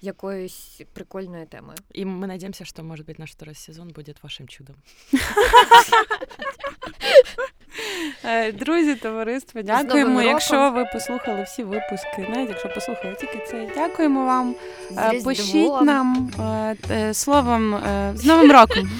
якоюсь 0.00 0.82
прикольною 0.92 1.46
темою. 1.46 1.78
И 1.96 2.04
мы 2.04 2.26
надеемся, 2.26 2.64
что, 2.64 2.82
может 2.82 3.06
быть, 3.06 3.18
наш 3.18 3.30
второй 3.30 3.54
сезон 3.54 3.88
будет 3.88 4.22
вашим 4.22 4.48
чудом. 4.48 4.76
Е, 8.24 8.52
Друзі, 8.52 8.94
товариство, 8.94 9.62
Новим 9.62 9.86
дякуємо. 9.86 10.10
роком. 10.18 10.28
Якщо 10.28 10.70
ви 10.70 10.84
послухали 10.92 11.42
всі 11.42 11.64
випуски, 11.64 12.26
навіть 12.28 12.48
якщо 12.48 12.68
послухали 12.68 13.14
тільки 13.20 13.46
це, 13.50 13.70
дякуємо 13.74 14.26
вам. 14.26 14.54
З 14.90 14.98
Е, 14.98 15.10
Різдвом 15.10 15.34
Пишіть 15.34 15.82
нам 15.82 16.30
е, 16.40 16.76
е, 16.90 17.14
словом 17.14 17.74
е, 17.74 18.12
з 18.14 18.24
Новим 18.24 18.52
роком. 18.52 18.90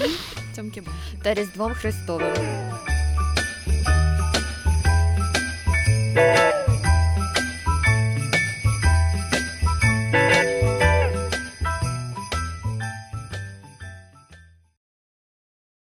Тёмки 0.57 0.83
та 1.23 1.33
Різдвом 1.33 1.73
Христовим. 1.73 2.33
Thank 6.18 6.38
you. 6.42 6.47